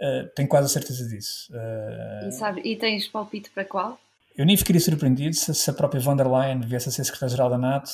[0.00, 1.52] uh, tenho quase a certeza disso.
[1.52, 4.00] Uh, e, sabe, e tens palpite para qual?
[4.36, 7.50] Eu nem ficaria surpreendido se, se a própria von der Leyen viesse a ser secretária-geral
[7.50, 7.90] da NATO,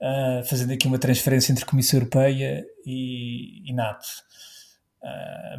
[0.00, 4.08] uh, fazendo aqui uma transferência entre Comissão Europeia e, e NATO.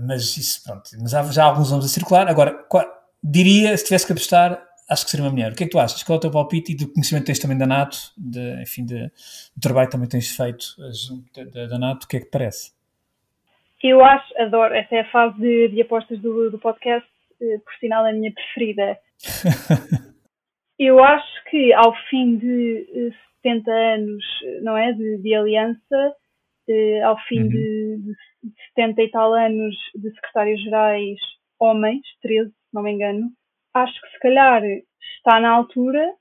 [0.07, 2.27] mas isso, pronto, mas há já há alguns nomes a circular.
[2.27, 5.51] Agora, qual, diria, se tivesse que apostar, acho que seria uma mulher.
[5.51, 6.03] O que é que tu achas?
[6.03, 8.85] Qual é o teu palpite e do conhecimento que tens também da NATO, de, enfim,
[8.85, 9.07] de,
[9.55, 10.65] do trabalho que também tens feito
[11.53, 12.73] da, da NATO, o que é que te parece?
[13.83, 17.07] Eu acho, adoro, essa é a fase de, de apostas do, do podcast,
[17.41, 18.97] eh, por sinal a minha preferida.
[20.77, 23.13] Eu acho que ao fim de
[23.43, 24.23] 70 eh, anos,
[24.61, 26.15] não é, de, de aliança,
[26.69, 27.49] eh, ao fim uhum.
[27.49, 27.97] de,
[28.43, 31.19] de 70 e tal anos de secretários-gerais
[31.59, 33.29] homens, 13, se não me engano,
[33.73, 34.63] acho que se calhar
[35.17, 36.15] está na altura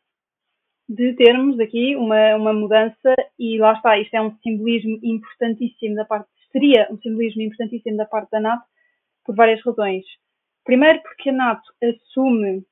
[0.88, 6.04] de termos aqui uma, uma mudança e lá está, isto é um simbolismo importantíssimo da
[6.04, 8.64] parte, seria um simbolismo importantíssimo da parte da NATO
[9.24, 10.04] por várias razões.
[10.64, 12.64] Primeiro porque a NATO assume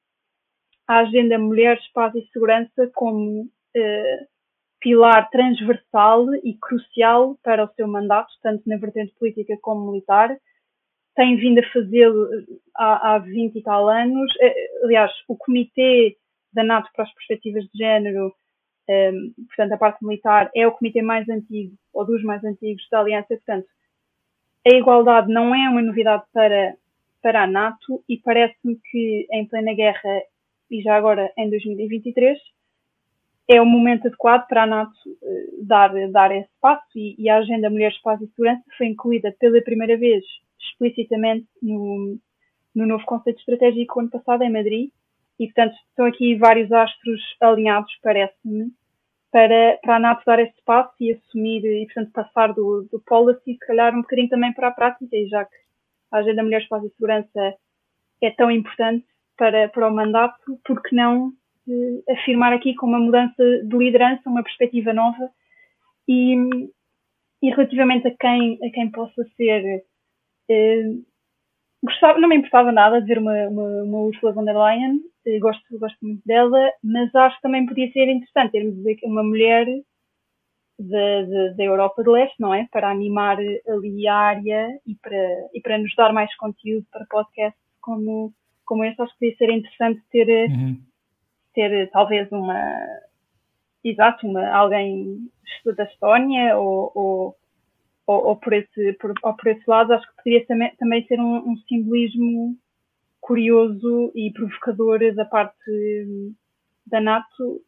[0.88, 4.26] a agenda Mulheres, Paz e Segurança como eh,
[4.80, 10.36] pilar transversal e crucial para o seu mandato, tanto na vertente política como militar,
[11.18, 12.44] tem vindo a fazê-lo eh,
[12.76, 14.32] há, há 20 e tal anos.
[14.40, 16.16] Eh, aliás, o Comitê
[16.52, 18.26] da NATO para as Perspectivas de Género,
[18.88, 22.86] um, ehm, portanto, a parte militar, é o comitê mais antigo, ou dos mais antigos
[22.88, 23.26] da Aliança.
[23.30, 23.66] Portanto,
[24.64, 26.76] a igualdade não é uma novidade para,
[27.20, 30.22] para a NATO e parece-me que em plena guerra,
[30.70, 32.38] e já agora em 2023,
[33.48, 34.98] é o momento adequado para a NATO
[35.62, 39.60] dar, dar esse passo e, e a Agenda Mulheres, Paz e Segurança foi incluída pela
[39.62, 40.24] primeira vez
[40.60, 42.18] explicitamente no,
[42.74, 44.90] no novo conceito estratégico ano passado em Madrid.
[45.38, 48.72] E, portanto, estão aqui vários astros alinhados, parece-me,
[49.30, 53.52] para, para a NATO dar esse passo e assumir e, portanto, passar do, do policy,
[53.52, 55.56] se calhar, um bocadinho também para a prática, e já que
[56.10, 57.54] a Agenda Mulheres, Paz e Segurança
[58.20, 59.06] é tão importante
[59.36, 61.32] para, para o mandato, porque não
[61.68, 65.30] eh, afirmar aqui com uma mudança de liderança, uma perspectiva nova
[66.08, 66.34] e,
[67.42, 69.84] e relativamente a quem, a quem possa ser
[70.50, 71.04] Uh,
[71.84, 75.40] gostava, não me importava nada de ver uma, uma, uma Ursula von der Leyen, uh,
[75.40, 78.74] gosto, gosto muito dela, mas acho que também podia ser interessante termos
[79.04, 79.66] uma mulher
[80.78, 82.68] da, Europa de Leste, não é?
[82.70, 87.60] Para animar ali a área e para, e para nos dar mais conteúdo para podcasts
[87.80, 88.32] como,
[88.64, 89.02] como este.
[89.02, 90.80] Acho que podia ser interessante ter, uhum.
[91.54, 92.54] ter talvez uma.
[93.82, 95.30] Exato, uma, alguém
[95.76, 97.36] da Estónia ou, ou
[98.08, 101.20] ou, ou, por, esse, por, ou por esse lado, acho que poderia também, também ser
[101.20, 102.56] um, um, simbolismo
[103.20, 106.34] curioso e provocador da parte
[106.86, 107.60] da NATO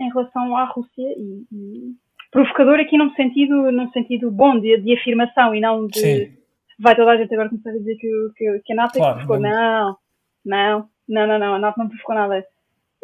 [0.00, 1.94] em relação à Rússia e, e
[2.30, 6.38] provocador aqui num sentido, num sentido bom de, de afirmação e não de Sim.
[6.80, 9.20] vai toda a gente agora começar a dizer que, que, que a NATO claro, é
[9.20, 9.50] que provocou.
[9.50, 9.96] Não,
[10.42, 12.46] não, não, não, não, a NATO não provocou nada.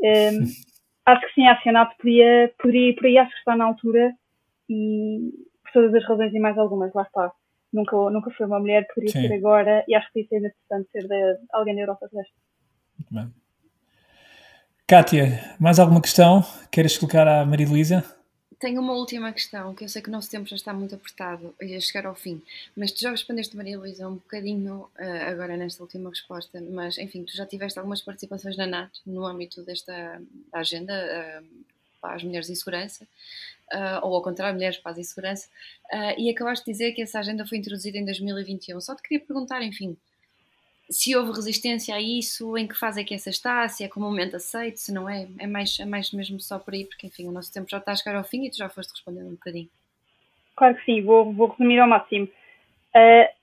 [0.00, 0.44] Um,
[1.04, 3.66] acho que sim, acho que a NATO poderia, poderia, por aí acho que está na
[3.66, 4.10] altura
[4.70, 7.32] e, por todas as razões e mais algumas, lá está.
[7.72, 9.28] Nunca, nunca foi uma mulher, poderia Sim.
[9.28, 12.34] ser agora, e acho que isso é interessante ser de alguém da Europa Leste.
[12.98, 13.34] Muito bem.
[14.86, 16.42] Kátia, mais alguma questão?
[16.70, 18.02] Queres colocar à Maria Luísa?
[18.58, 21.54] Tenho uma última questão, que eu sei que o nosso tempo já está muito apertado
[21.60, 22.42] e a chegar ao fim,
[22.76, 27.22] mas tu já respondeste, Maria Luísa, um bocadinho uh, agora nesta última resposta, mas enfim,
[27.22, 30.20] tu já tiveste algumas participações na NATO no âmbito desta
[30.52, 31.46] agenda uh,
[32.00, 33.06] para as mulheres em segurança
[33.72, 35.48] uh, ou ao contrário, Mulheres, Paz e Segurança,
[35.92, 38.80] uh, e acabaste de dizer que essa agenda foi introduzida em 2021.
[38.80, 39.96] Só te queria perguntar, enfim,
[40.90, 44.34] se houve resistência a isso, em que fase é que essa está, se é comumente
[44.34, 47.32] aceito, se não é, é mais, é mais mesmo só por aí, porque enfim, o
[47.32, 49.68] nosso tempo já está a chegar ao fim e tu já foste respondendo um bocadinho.
[50.56, 52.24] Claro que sim, vou, vou resumir ao máximo.
[52.94, 53.37] Uh,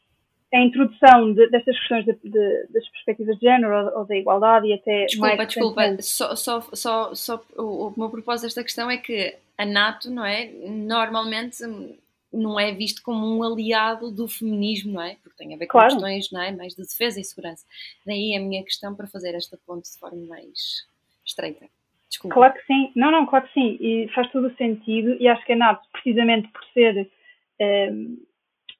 [0.55, 4.67] a introdução de, destas questões de, de, das perspectivas de género ou, ou da igualdade
[4.67, 8.89] e até desculpa, mais desculpa, só, só, só, só o, o meu propósito desta questão
[8.89, 10.45] é que a NATO, não é?
[10.47, 11.57] Normalmente
[12.31, 15.17] não é visto como um aliado do feminismo, não é?
[15.21, 15.89] Porque tem a ver com claro.
[15.91, 16.51] questões não é?
[16.53, 17.65] mais de defesa e segurança.
[18.05, 20.85] Daí a minha questão para fazer esta ponte de forma mais
[21.25, 21.65] estreita.
[22.09, 22.33] Desculpa.
[22.33, 22.91] Claro que sim.
[22.95, 23.77] Não, não, claro que sim.
[23.79, 25.17] E faz todo o sentido.
[25.19, 27.07] E acho que a NATO, precisamente por ser um,
[27.59, 28.17] ehm,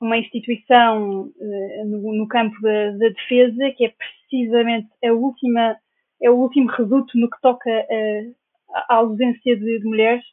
[0.01, 5.77] uma instituição uh, no, no, campo da, da, defesa, que é precisamente a última,
[6.21, 8.35] é o último reduto no que toca uh,
[8.89, 10.23] à ausência de, de mulheres,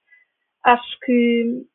[0.64, 1.66] acho que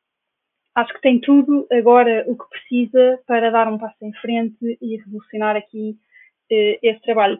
[0.75, 4.97] acho que tem tudo agora o que precisa para dar um passo em frente e
[4.97, 5.97] revolucionar aqui
[6.51, 7.39] eh, esse trabalho.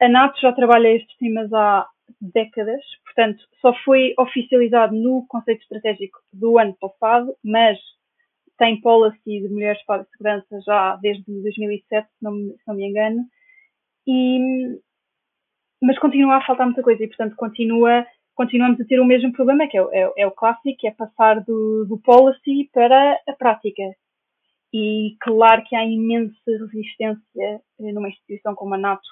[0.00, 1.86] A NATO já trabalha estes temas há
[2.20, 7.78] décadas, portanto, só foi oficializado no conceito estratégico do ano passado, mas
[8.58, 12.88] tem policy de mulheres para a segurança já desde 2007, se não, se não me
[12.88, 13.24] engano,
[14.06, 14.80] e,
[15.82, 18.06] mas continua a faltar muita coisa e, portanto, continua
[18.38, 21.84] continuamos a ter o mesmo problema, que é, é, é o clássico, é passar do,
[21.86, 23.82] do policy para a prática.
[24.72, 29.08] E claro que há imensa resistência eh, numa instituição como a NATO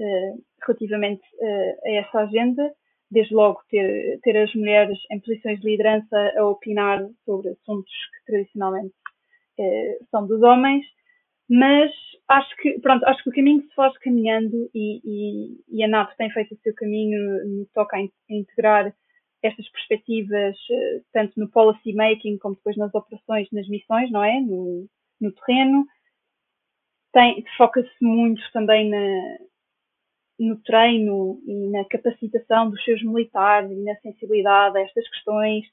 [0.00, 0.32] eh,
[0.66, 2.72] relativamente eh, a essa agenda,
[3.14, 8.32] desde logo ter, ter as mulheres em posições de liderança a opinar sobre assuntos que
[8.32, 8.92] tradicionalmente
[10.10, 10.84] são dos homens,
[11.48, 11.92] mas
[12.28, 16.14] acho que, pronto, acho que o caminho se faz caminhando e, e, e a NATO
[16.16, 18.92] tem feito o seu caminho no que toca a, integrar
[19.42, 24.40] estas perspectivas eh, tanto no policy making como depois nas operações, nas missões, não é?
[24.40, 24.86] No,
[25.20, 25.86] no terreno.
[27.56, 29.36] Foca-se muito também na,
[30.38, 35.64] no treino e na capacitação dos seus militares e na sensibilidade a estas questões.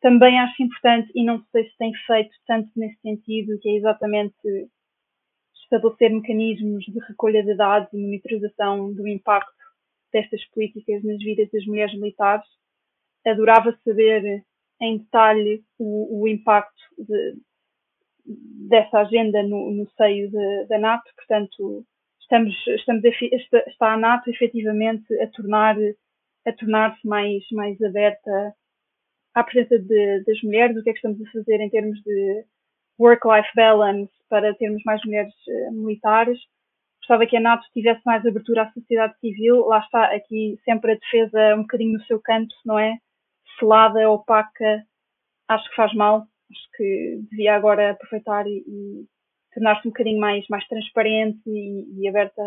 [0.00, 4.34] Também acho importante, e não sei se tem feito tanto nesse sentido, que é exatamente
[5.62, 9.52] estabelecer mecanismos de recolha de dados e monitorização do impacto
[10.12, 12.46] destas políticas nas vidas das mulheres militares.
[13.24, 14.44] Adorava saber
[14.80, 17.36] em detalhe o, o impacto de,
[18.68, 21.86] dessa agenda no, no seio de, da NATO, portanto,
[22.32, 25.76] estamos, estamos a, está a NATO efetivamente a tornar
[26.44, 28.54] a tornar-se mais, mais aberta
[29.34, 32.44] à presença de, das mulheres, o que é que estamos a fazer em termos de
[32.98, 36.38] work-life balance para termos mais mulheres uh, militares.
[37.00, 39.66] Gostava que a NATO tivesse mais abertura à sociedade civil.
[39.66, 42.98] Lá está, aqui sempre a defesa um bocadinho no seu canto, não é?
[43.58, 44.84] Selada, opaca,
[45.48, 46.26] acho que faz mal.
[46.50, 49.06] Acho que devia agora aproveitar e, e
[49.52, 52.42] tornar-se um bocadinho mais, mais transparente e, e, aberta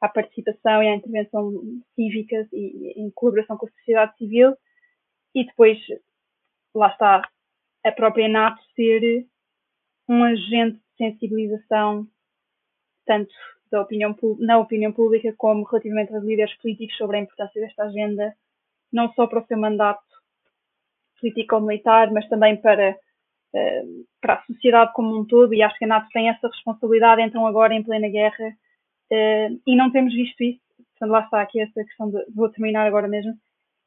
[0.00, 1.52] à participação e à intervenção
[1.94, 4.56] cívica e, e em colaboração com a sociedade civil.
[5.34, 5.78] E depois,
[6.74, 7.28] lá está,
[7.84, 9.26] a própria NATO ser
[10.08, 12.06] um agente de sensibilização,
[13.06, 13.32] tanto
[13.70, 18.34] da opinião, na opinião pública como relativamente aos líderes políticos sobre a importância desta agenda,
[18.92, 20.02] não só para o seu mandato
[21.20, 22.98] político-militar, mas também para,
[24.20, 27.46] para a sociedade como um todo, e acho que a NATO tem essa responsabilidade, então
[27.46, 28.56] agora em plena guerra,
[29.10, 32.86] eh, e não temos visto isso, portanto lá está aqui essa questão de, vou terminar
[32.86, 33.32] agora mesmo,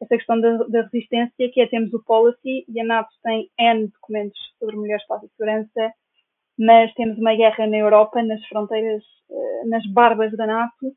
[0.01, 3.87] essa questão da, da resistência, que é temos o policy, e a NATO tem N
[3.87, 5.93] documentos sobre mulheres para a segurança,
[6.57, 10.93] mas temos uma guerra na Europa, nas fronteiras, eh, nas barbas da NATO,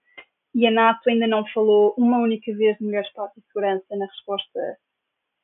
[0.54, 4.06] e a NATO ainda não falou uma única vez de mulheres, paz e segurança na
[4.06, 4.60] resposta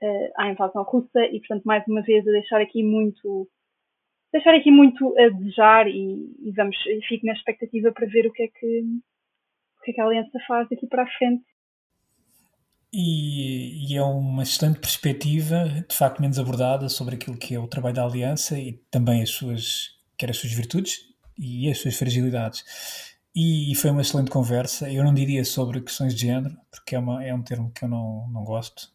[0.02, 3.48] uh, à invasão russa, e portanto, mais uma vez, a deixar aqui muito
[4.32, 8.32] deixar aqui muito a desejar e, e vamos, e fico na expectativa para ver o
[8.32, 8.80] que é que
[9.78, 11.44] o que é que a Aliança faz daqui para a frente.
[12.94, 17.66] E, e, é uma excelente perspectiva, de facto menos abordada, sobre aquilo que é o
[17.66, 20.98] trabalho da Aliança e também as suas quer as suas virtudes
[21.38, 22.64] e as suas fragilidades.
[23.34, 24.90] E, foi uma excelente conversa.
[24.90, 27.88] Eu não diria sobre questões de género, porque é, uma, é um termo que eu
[27.88, 28.88] não, não gosto,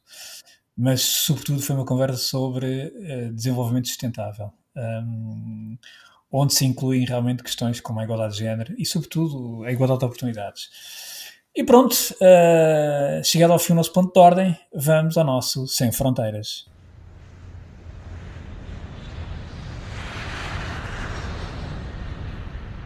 [0.77, 5.75] mas, sobretudo, foi uma conversa sobre uh, desenvolvimento sustentável, um,
[6.31, 10.05] onde se incluem realmente questões como a igualdade de género e, sobretudo, a igualdade de
[10.05, 10.69] oportunidades.
[11.55, 15.91] E pronto, uh, chegado ao fim do nosso ponto de ordem, vamos ao nosso Sem
[15.91, 16.67] Fronteiras.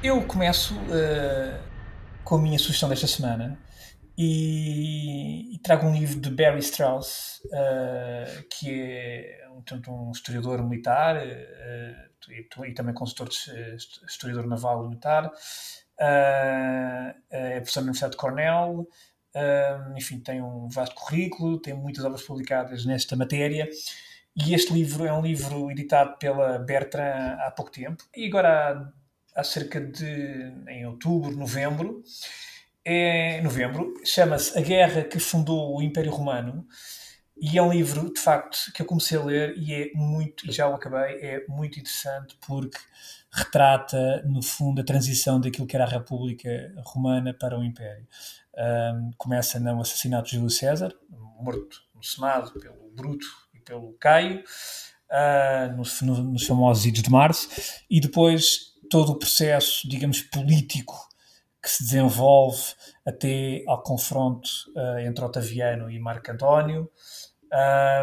[0.02, 1.60] Eu começo uh,
[2.24, 3.60] com a minha sugestão desta semana
[4.22, 11.18] e, e trago um livro de Barry Strauss, uh, que é tanto um historiador militar
[11.18, 13.76] uh, e, e, também consultor de,
[14.08, 15.32] historiador naval militar.
[15.98, 18.88] é professor da Universidade de Cornell,
[19.98, 23.68] enfim, tem um vasto currículo, tem muitas obras publicadas nesta matéria.
[24.36, 28.04] E este livro é um livro editado pela Bertrand há pouco tempo.
[28.16, 28.94] E agora
[29.36, 32.04] há cerca de em outubro, novembro,
[32.86, 36.68] é novembro, chama-se A Guerra que Fundou o Império Romano
[37.44, 40.52] e é um livro, de facto, que eu comecei a ler e é muito, e
[40.52, 42.78] já o acabei, é muito interessante porque
[43.32, 48.08] retrata, no fundo, a transição daquilo que era a República Romana para o Império.
[48.56, 53.26] Um, começa no assassinato de Júlio César, morto no Senado pelo Bruto
[53.56, 54.44] e pelo Caio,
[55.10, 57.50] uh, nos, nos famosos Idos de Março,
[57.90, 61.11] e depois todo o processo, digamos, político
[61.62, 62.62] que se desenvolve
[63.06, 66.90] até ao confronto uh, entre Otaviano e Marco António.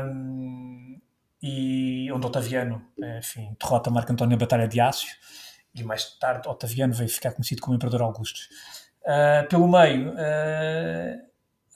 [0.05, 1.01] Um,
[1.43, 2.85] e onde Otaviano
[3.19, 5.09] enfim, derrota Marco António na Batalha de Ácio
[5.75, 8.41] e mais tarde Otaviano veio ficar conhecido como Imperador Augusto.
[9.03, 11.23] Uh, pelo meio, uh,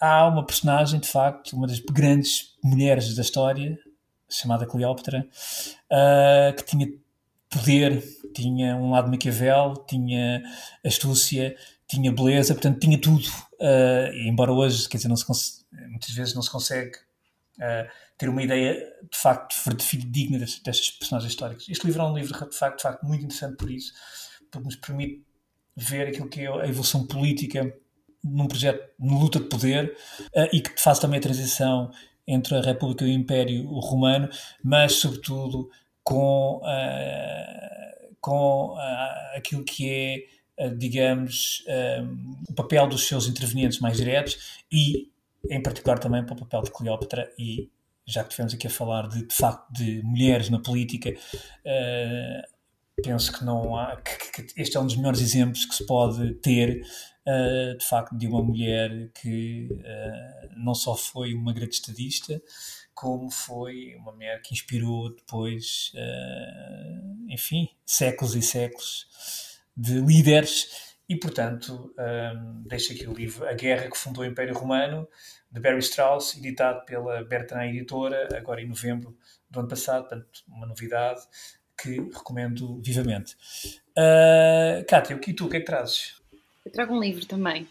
[0.01, 3.79] há uma personagem, de facto, uma das grandes mulheres da história,
[4.29, 5.27] chamada Cleópatra,
[5.91, 6.89] uh, que tinha
[7.49, 8.03] poder,
[8.35, 10.43] tinha um lado Maquiavel, tinha
[10.85, 11.55] astúcia,
[11.93, 13.27] tinha beleza, portanto tinha tudo.
[14.27, 15.27] embora hoje, quer dizer, não se
[15.89, 16.93] muitas vezes não se consegue
[18.19, 18.75] ter uma ideia
[19.11, 19.55] de facto
[20.07, 21.69] digna destas personagens históricas.
[21.69, 23.93] Este livro é um livro de facto, de facto muito interessante por isso,
[24.51, 25.25] porque nos permite
[25.77, 27.75] ver aquilo que é a evolução política
[28.23, 29.97] num projeto de luta de poder
[30.37, 31.91] uh, e que faz também a transição
[32.27, 34.29] entre a República e o Império Romano,
[34.63, 35.69] mas sobretudo
[36.05, 40.17] com, uh, com uh, aquilo que é,
[40.77, 41.65] digamos,
[42.49, 45.11] o papel dos seus intervenientes mais diretos e,
[45.51, 47.71] em particular, também para o papel de Cleópatra e
[48.07, 53.33] já que estivemos aqui a falar de, de facto de mulheres na política, uh, penso
[53.33, 56.85] que não há que, que, este é um dos melhores exemplos que se pode ter
[57.27, 62.41] uh, de facto de uma mulher que uh, não só foi uma grande estadista
[62.95, 65.93] como foi uma mulher que inspirou depois
[67.29, 69.07] enfim séculos e séculos
[69.77, 74.55] de líderes e portanto um, deixo aqui o livro A Guerra que fundou o Império
[74.55, 75.09] Romano
[75.53, 79.17] de Barry Strauss, editado pela Bertrand Editora, agora em novembro
[79.51, 81.21] do ano passado, portanto, uma novidade
[81.81, 83.37] que recomendo vivamente.
[83.97, 84.81] Uh,
[85.29, 86.15] e tu, o que é que trazes?
[86.65, 87.69] Eu trago um livro também.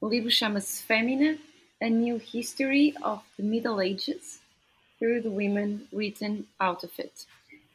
[0.00, 1.36] O livro chama-se Femina,
[1.80, 4.40] A New History of the Middle Ages
[4.98, 7.26] Through the Women Written Out of It.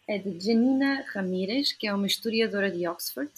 [0.08, 3.32] É de Janina Ramírez, que é uma historiadora de Oxford.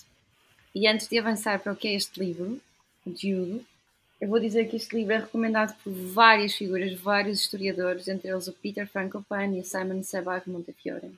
[0.75, 2.59] E antes de avançar para o que é este livro,
[3.03, 3.63] conteúdo,
[4.19, 8.47] eu vou dizer que este livro é recomendado por várias figuras, vários historiadores, entre eles
[8.47, 11.11] o Peter Frankopan e o Simon Sebag Montefiore.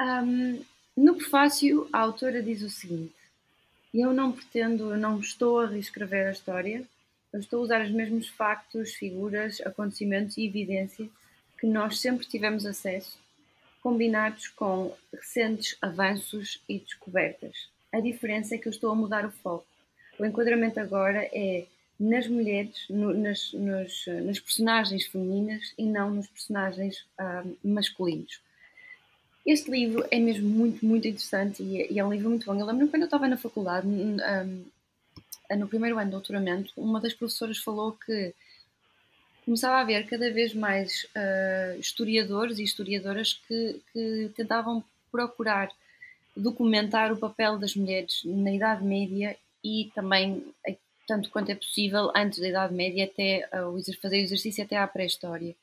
[0.00, 0.64] Um,
[0.96, 3.14] no prefácio, a autora diz o seguinte:
[3.92, 6.84] Eu não pretendo, não estou a reescrever a história,
[7.32, 11.08] eu estou a usar os mesmos factos, figuras, acontecimentos e evidência
[11.58, 13.18] que nós sempre tivemos acesso,
[13.82, 17.73] combinados com recentes avanços e descobertas.
[17.94, 19.64] A diferença é que eu estou a mudar o foco.
[20.18, 21.64] O enquadramento agora é
[21.98, 28.40] nas mulheres, no, nas, nos, nas personagens femininas e não nos personagens ah, masculinos.
[29.46, 32.58] Este livro é mesmo muito, muito interessante e é, e é um livro muito bom.
[32.58, 34.16] Eu lembro-me quando eu estava na faculdade, um,
[35.56, 38.34] no primeiro ano de doutoramento, uma das professoras falou que
[39.44, 44.82] começava a haver cada vez mais uh, historiadores e historiadoras que, que tentavam
[45.12, 45.70] procurar
[46.36, 50.76] documentar o papel das mulheres na Idade Média e também, eh,
[51.06, 54.86] tanto quanto é possível, antes da Idade Média, até uh, fazer o exercício até à
[54.86, 55.54] pré-história.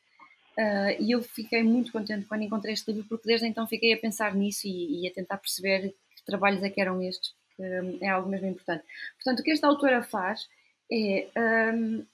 [0.58, 3.98] Uh, e eu fiquei muito contente quando encontrei este livro, porque desde então fiquei a
[3.98, 7.98] pensar nisso e, e a tentar perceber que trabalhos é que eram estes, porque um,
[8.02, 8.84] é algo mesmo importante.
[9.16, 10.48] Portanto, o que esta autora faz
[10.92, 11.28] é
[11.74, 12.06] um,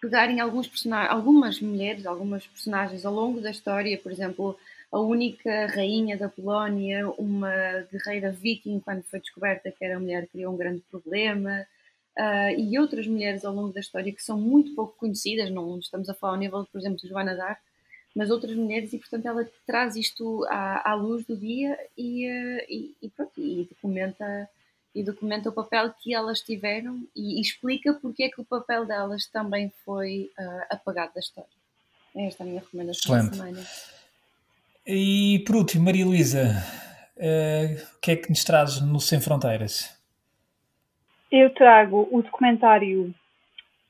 [0.00, 4.58] pegar em algumas mulheres, algumas personagens ao longo da história, por exemplo,
[4.94, 7.50] a única rainha da Polónia, uma
[7.90, 11.66] guerreira viking, quando foi descoberta que era mulher, criou um grande problema.
[12.16, 16.08] Uh, e outras mulheres ao longo da história que são muito pouco conhecidas, não estamos
[16.08, 17.60] a falar ao nível, por exemplo, de Joana d'Arc,
[18.14, 22.64] mas outras mulheres, e portanto ela traz isto à, à luz do dia e, uh,
[22.68, 24.48] e, e, pronto, e documenta,
[24.94, 28.86] e documenta o papel que elas tiveram e, e explica porque é que o papel
[28.86, 31.50] delas também foi uh, apagado da história.
[32.14, 33.30] É esta a minha recomendação Excelente.
[33.30, 33.66] da semana.
[34.86, 36.62] E por último, Maria Luísa,
[37.16, 39.98] uh, o que é que nos trazes no Sem Fronteiras?
[41.32, 43.14] Eu trago o documentário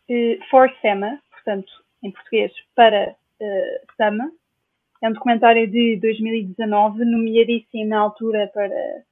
[0.08, 1.70] uh, For Sema, portanto,
[2.00, 4.30] em português, para uh, Sama.
[5.02, 9.02] É um documentário de 2019, nomeadíssimo na altura para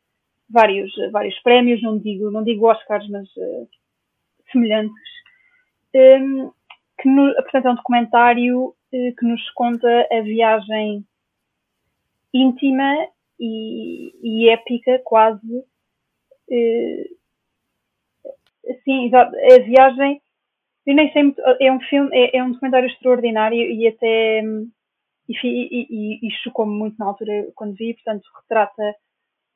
[0.48, 3.68] vários, vários prémios, não digo, não digo Oscars, mas uh,
[4.52, 4.94] semelhantes.
[5.92, 6.52] Um,
[7.00, 11.04] que no, portanto, é um documentário que nos conta a viagem
[12.32, 13.08] íntima
[13.38, 15.64] e, e épica quase.
[16.48, 17.22] Uh,
[18.70, 20.20] assim, a viagem,
[20.86, 24.42] eu nem sei muito, é um filme, é, é um documentário extraordinário e até
[25.28, 28.94] e, e, e chocou-me muito na altura quando vi, portanto retrata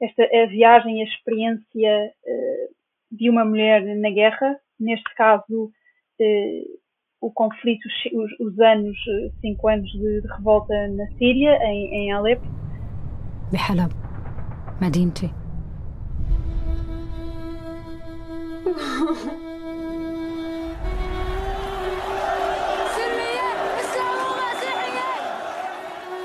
[0.00, 2.74] esta a viagem, a experiência uh,
[3.10, 6.78] de uma mulher na guerra, neste caso uh,
[7.20, 8.96] o conflito, os, os, anos,
[9.40, 12.44] cinco anos de, de revolta na Síria, em, em Alepo,
[13.52, 13.92] بحلب
[14.82, 15.30] مدينتي.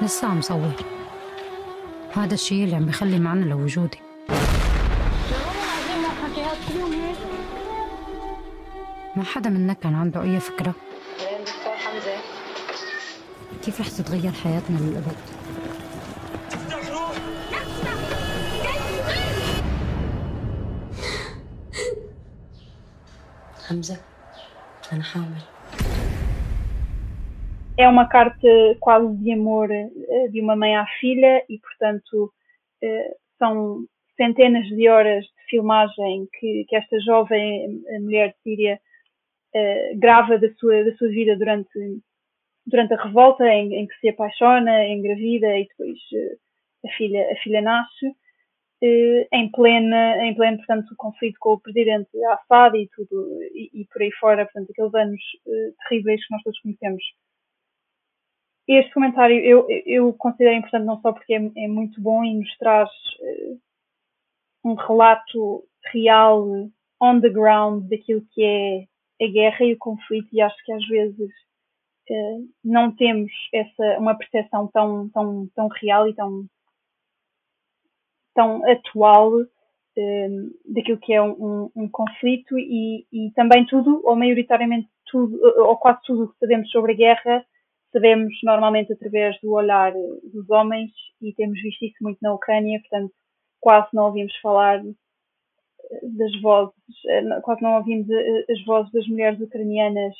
[0.01, 0.71] لسه عم صور
[2.13, 3.99] هذا الشيء اللي عم بيخلي معنى لوجودي.
[9.15, 10.73] ما حدا منا كان عنده أي فكرة.
[13.63, 15.15] كيف رح تتغير حياتنا للأبد؟
[23.70, 23.96] حمزة
[24.92, 25.42] أنا حامل
[27.78, 28.48] É uma carta
[28.80, 32.32] quase de amor eh, de uma mãe à filha e, portanto,
[32.82, 33.84] eh, são
[34.16, 38.80] centenas de horas de filmagem que, que esta jovem eh, mulher de Síria
[39.96, 41.78] grava da sua, da sua vida durante,
[42.66, 45.98] durante a revolta, em, em que se apaixona, engravida e depois
[46.84, 48.06] a filha, a filha nasce.
[48.83, 53.85] Eh, em plena, em pleno, portanto, conflito com o presidente Assad e tudo, e, e
[53.85, 57.03] por aí fora, portanto, aqueles anos uh, terríveis que nós todos conhecemos.
[58.67, 62.57] Este comentário eu, eu considero importante não só porque é, é muito bom e nos
[62.57, 63.59] traz uh,
[64.63, 65.63] um relato
[65.93, 66.47] real,
[66.99, 70.87] on the ground, daquilo que é a guerra e o conflito, e acho que às
[70.87, 71.29] vezes
[72.61, 76.45] não temos essa, uma percepção tão, tão, tão real e tão
[78.33, 79.31] tão atual
[79.97, 85.75] um, daquilo que é um, um, conflito e, e, também tudo, ou maioritariamente tudo, ou
[85.77, 87.45] quase tudo que sabemos sobre a guerra,
[87.91, 89.93] sabemos normalmente através do olhar
[90.33, 93.13] dos homens e temos visto isso muito na Ucrânia, portanto
[93.59, 96.73] quase não ouvimos falar eh, das vozes,
[97.07, 100.15] eh, quase não ouvimos eh, as vozes das mulheres ucranianas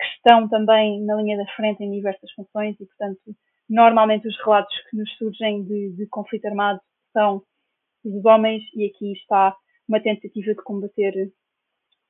[0.00, 3.20] que estão também na linha da frente em diversas funções e, portanto,
[3.68, 6.80] normalmente os relatos que nos surgem de, de conflito armado
[7.12, 7.42] são
[8.04, 9.54] dos homens e aqui está
[9.88, 11.32] uma tentativa de combater, de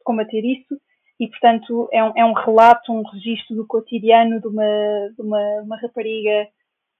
[0.04, 0.80] combater isso
[1.18, 5.62] e, portanto, é um, é um relato, um registro do cotidiano de uma, de uma,
[5.62, 6.48] uma rapariga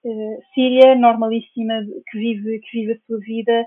[0.05, 3.67] uh, síria, normalíssima, que vive, que vive a sua vida.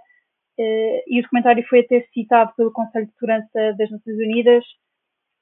[0.59, 4.63] Uh, e o documentário foi até citado pelo Conselho de Segurança das Nações Unidas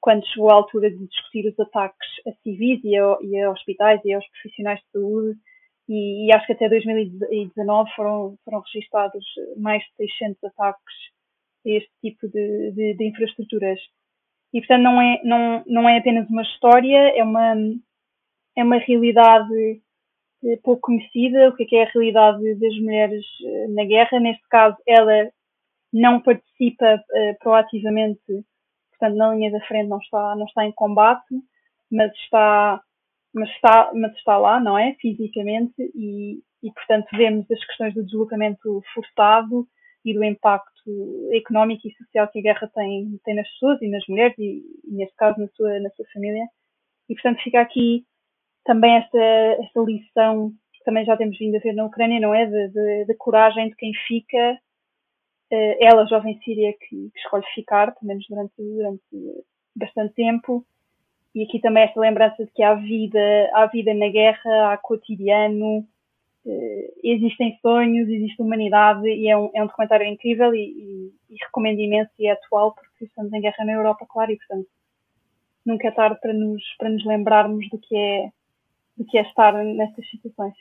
[0.00, 4.00] quando chegou a altura de discutir os ataques a civis e a, e a hospitais
[4.04, 5.38] e aos profissionais de saúde
[5.88, 9.24] e, e, acho que até 2019 foram, foram registados
[9.56, 10.94] mais de 600 ataques
[11.66, 13.80] a este tipo de, de, de, infraestruturas.
[14.52, 17.54] E, portanto, não é, não, não é apenas uma história, é uma,
[18.56, 19.80] é uma realidade
[20.44, 24.20] eh, pouco conhecida, o que é, que é a realidade das mulheres eh, na guerra.
[24.20, 25.30] Neste caso, ela
[25.92, 28.20] não participa uh, proativamente,
[28.90, 31.34] portanto, na linha da frente não está, não está em combate,
[31.90, 32.82] mas está
[33.34, 34.94] mas está, mas está lá, não é?
[35.00, 39.66] Fisicamente, e, e portanto vemos as questões do deslocamento forçado
[40.04, 44.06] e do impacto económico e social que a guerra tem, tem nas pessoas e nas
[44.08, 46.44] mulheres, e, e neste caso na sua, na sua família.
[47.08, 48.04] E portanto fica aqui
[48.64, 52.46] também esta, esta lição que também já temos vindo a ver na Ucrânia, não é?
[53.06, 54.58] Da coragem de quem fica,
[55.52, 59.44] uh, ela, jovem síria, que, que escolhe ficar, pelo menos durante, durante
[59.76, 60.64] bastante tempo,
[61.34, 65.86] e aqui também esta lembrança de que há vida, há vida na guerra, há cotidiano,
[66.44, 71.36] eh, existem sonhos, existe humanidade e é um, é um documentário incrível e, e, e,
[71.44, 74.68] recomendo imenso e é atual porque estamos em guerra na Europa, claro, e portanto
[75.64, 78.28] nunca é tarde para nos, para nos lembrarmos do que é
[78.96, 80.54] do que é estar nestas situações.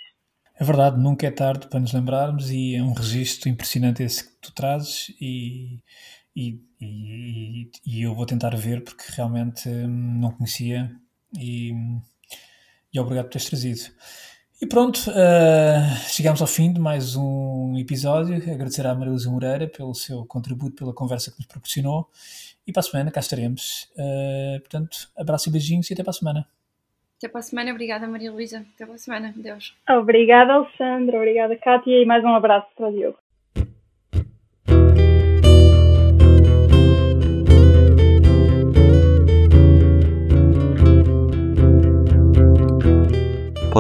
[0.57, 4.39] É verdade, nunca é tarde para nos lembrarmos e é um registro impressionante esse que
[4.39, 5.80] tu trazes e
[6.36, 10.89] e, e, e, eu vou tentar ver porque realmente hum, não conhecia
[11.37, 11.74] e,
[12.93, 13.82] e obrigado por teres trazido.
[14.62, 18.36] E pronto, uh, chegamos ao fim de mais um episódio.
[18.36, 22.08] Agradecer à Maria Luísa Moreira pelo seu contributo, pela conversa que nos proporcionou.
[22.67, 23.91] E para a semana cá estaremos.
[23.95, 26.47] Uh, portanto, abraço e beijinhos e até para a semana.
[27.17, 27.71] Até para a semana.
[27.71, 28.63] Obrigada, Maria Luísa.
[28.75, 29.33] Até para a semana.
[29.36, 29.75] Deus.
[29.89, 31.17] Obrigada, Alexandre.
[31.17, 31.99] Obrigada, Kátia.
[31.99, 33.17] E mais um abraço para o Diogo.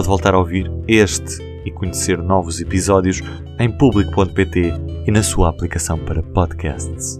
[0.01, 3.21] Pode voltar a ouvir este e conhecer novos episódios
[3.59, 4.73] em público.pt
[5.05, 7.19] e na sua aplicação para podcasts.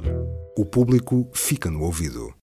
[0.58, 2.34] O público fica no ouvido.